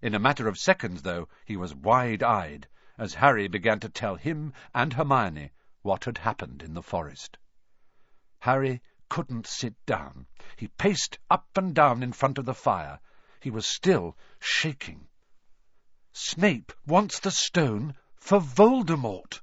In 0.01 0.15
a 0.15 0.19
matter 0.19 0.47
of 0.47 0.57
seconds, 0.57 1.03
though, 1.03 1.29
he 1.45 1.55
was 1.55 1.75
wide-eyed, 1.75 2.67
as 2.97 3.13
Harry 3.13 3.47
began 3.47 3.79
to 3.81 3.89
tell 3.89 4.15
him 4.15 4.53
and 4.73 4.93
Hermione 4.93 5.51
what 5.83 6.05
had 6.05 6.17
happened 6.17 6.63
in 6.63 6.73
the 6.73 6.81
forest. 6.81 7.37
Harry 8.39 8.81
couldn't 9.09 9.47
sit 9.47 9.75
down. 9.85 10.25
He 10.55 10.67
paced 10.67 11.17
up 11.29 11.47
and 11.55 11.73
down 11.73 12.03
in 12.03 12.13
front 12.13 12.37
of 12.37 12.45
the 12.45 12.53
fire. 12.53 12.99
He 13.41 13.49
was 13.49 13.65
still 13.65 14.15
shaking. 14.39 15.07
Snape 16.13 16.71
wants 16.85 17.19
the 17.19 17.31
stone 17.31 17.95
for 18.15 18.39
Voldemort. 18.39 19.41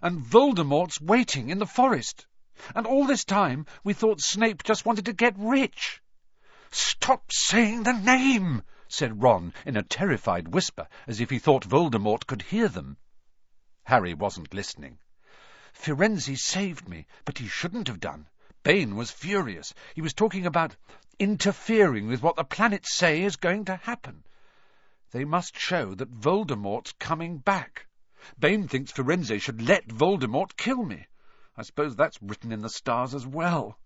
And 0.00 0.20
Voldemort's 0.20 1.00
waiting 1.00 1.50
in 1.50 1.58
the 1.58 1.66
forest. 1.66 2.26
And 2.74 2.86
all 2.86 3.06
this 3.06 3.24
time 3.24 3.66
we 3.84 3.92
thought 3.92 4.20
Snape 4.20 4.62
just 4.62 4.86
wanted 4.86 5.04
to 5.06 5.12
get 5.12 5.34
rich. 5.38 6.00
Stop 6.70 7.32
saying 7.32 7.82
the 7.82 7.92
name, 7.92 8.62
said 8.88 9.22
Ron 9.22 9.52
in 9.64 9.76
a 9.76 9.82
terrified 9.82 10.48
whisper, 10.48 10.86
as 11.06 11.20
if 11.20 11.30
he 11.30 11.38
thought 11.38 11.68
Voldemort 11.68 12.26
could 12.26 12.42
hear 12.42 12.68
them. 12.68 12.96
Harry 13.84 14.12
wasn't 14.12 14.52
listening. 14.52 14.98
Firenze 15.72 16.38
saved 16.38 16.88
me, 16.88 17.06
but 17.24 17.38
he 17.38 17.48
shouldn't 17.48 17.88
have 17.88 18.00
done. 18.00 18.28
Bane 18.62 18.96
was 18.96 19.10
furious. 19.10 19.72
He 19.94 20.02
was 20.02 20.14
talking 20.14 20.46
about 20.46 20.76
interfering 21.18 22.08
with 22.08 22.22
what 22.22 22.36
the 22.36 22.44
planets 22.44 22.94
say 22.94 23.22
is 23.22 23.36
going 23.36 23.64
to 23.66 23.76
happen. 23.76 24.24
They 25.10 25.24
must 25.24 25.58
show 25.58 25.94
that 25.94 26.20
Voldemort's 26.20 26.92
coming 26.92 27.38
back. 27.38 27.86
Bane 28.38 28.68
thinks 28.68 28.92
Firenze 28.92 29.40
should 29.40 29.62
let 29.62 29.88
Voldemort 29.88 30.56
kill 30.56 30.84
me. 30.84 31.06
I 31.56 31.62
suppose 31.62 31.96
that's 31.96 32.20
written 32.20 32.52
in 32.52 32.60
the 32.62 32.68
stars 32.68 33.14
as 33.14 33.26
well. 33.26 33.78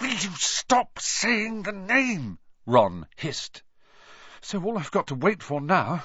Will 0.00 0.08
you 0.08 0.30
stop 0.36 0.98
saying 0.98 1.62
the 1.62 1.72
name? 1.72 2.38
Ron 2.64 3.06
hissed. 3.16 3.62
So 4.40 4.62
all 4.62 4.78
I've 4.78 4.90
got 4.90 5.08
to 5.08 5.14
wait 5.14 5.42
for 5.42 5.60
now 5.60 6.04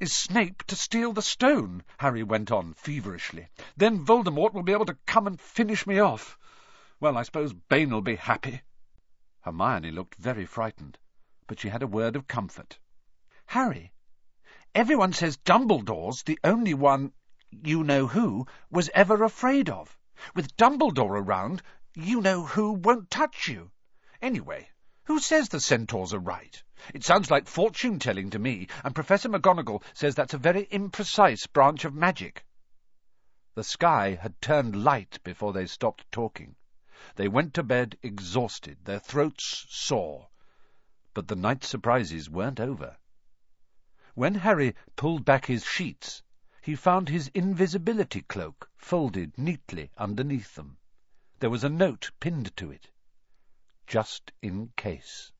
is 0.00 0.12
Snape 0.16 0.62
to 0.64 0.76
steal 0.76 1.12
the 1.12 1.22
stone, 1.22 1.82
Harry 1.98 2.22
went 2.22 2.50
on 2.50 2.74
feverishly. 2.74 3.48
Then 3.76 4.04
Voldemort 4.04 4.54
will 4.54 4.62
be 4.62 4.72
able 4.72 4.86
to 4.86 4.98
come 5.06 5.26
and 5.26 5.40
finish 5.40 5.86
me 5.86 5.98
off. 5.98 6.38
Well, 7.00 7.16
I 7.16 7.22
suppose 7.22 7.52
Bane'll 7.52 8.00
be 8.00 8.16
happy. 8.16 8.62
Hermione 9.40 9.90
looked 9.90 10.14
very 10.14 10.46
frightened, 10.46 10.98
but 11.46 11.60
she 11.60 11.68
had 11.68 11.82
a 11.82 11.86
word 11.86 12.16
of 12.16 12.28
comfort. 12.28 12.78
Harry, 13.46 13.92
Everyone 14.76 15.12
says 15.12 15.36
Dumbledore's 15.36 16.24
the 16.24 16.36
only 16.42 16.74
one, 16.74 17.12
you 17.52 17.84
know 17.84 18.08
who, 18.08 18.44
was 18.70 18.90
ever 18.92 19.22
afraid 19.22 19.70
of. 19.70 19.96
With 20.34 20.56
Dumbledore 20.56 21.16
around, 21.16 21.62
you 21.94 22.20
know 22.20 22.44
who 22.44 22.72
won't 22.72 23.08
touch 23.08 23.46
you. 23.46 23.70
Anyway, 24.20 24.68
who 25.04 25.20
says 25.20 25.48
the 25.48 25.60
centaurs 25.60 26.12
are 26.12 26.18
right? 26.18 26.60
It 26.92 27.04
sounds 27.04 27.30
like 27.30 27.46
fortune-telling 27.46 28.30
to 28.30 28.40
me, 28.40 28.66
and 28.82 28.96
Professor 28.96 29.28
McGonagall 29.28 29.84
says 29.92 30.16
that's 30.16 30.34
a 30.34 30.38
very 30.38 30.66
imprecise 30.66 31.46
branch 31.52 31.84
of 31.84 31.94
magic. 31.94 32.44
The 33.54 33.62
sky 33.62 34.18
had 34.20 34.40
turned 34.40 34.82
light 34.82 35.20
before 35.22 35.52
they 35.52 35.66
stopped 35.66 36.10
talking. 36.10 36.56
They 37.16 37.28
went 37.28 37.52
to 37.52 37.62
bed 37.62 37.98
exhausted, 38.02 38.78
their 38.86 38.98
throats 38.98 39.66
sore. 39.68 40.30
But 41.12 41.28
the 41.28 41.36
night 41.36 41.62
surprises 41.62 42.30
weren't 42.30 42.58
over. 42.58 42.96
When 44.14 44.36
Harry 44.36 44.74
pulled 44.96 45.22
back 45.22 45.44
his 45.44 45.66
sheets, 45.66 46.22
he 46.62 46.74
found 46.74 47.10
his 47.10 47.28
invisibility 47.34 48.22
cloak 48.22 48.70
folded 48.78 49.36
neatly 49.36 49.90
underneath 49.98 50.54
them. 50.54 50.78
There 51.40 51.50
was 51.50 51.62
a 51.62 51.68
note 51.68 52.10
pinned 52.20 52.56
to 52.56 52.70
it. 52.70 52.88
Just 53.86 54.32
in 54.40 54.72
case. 54.74 55.30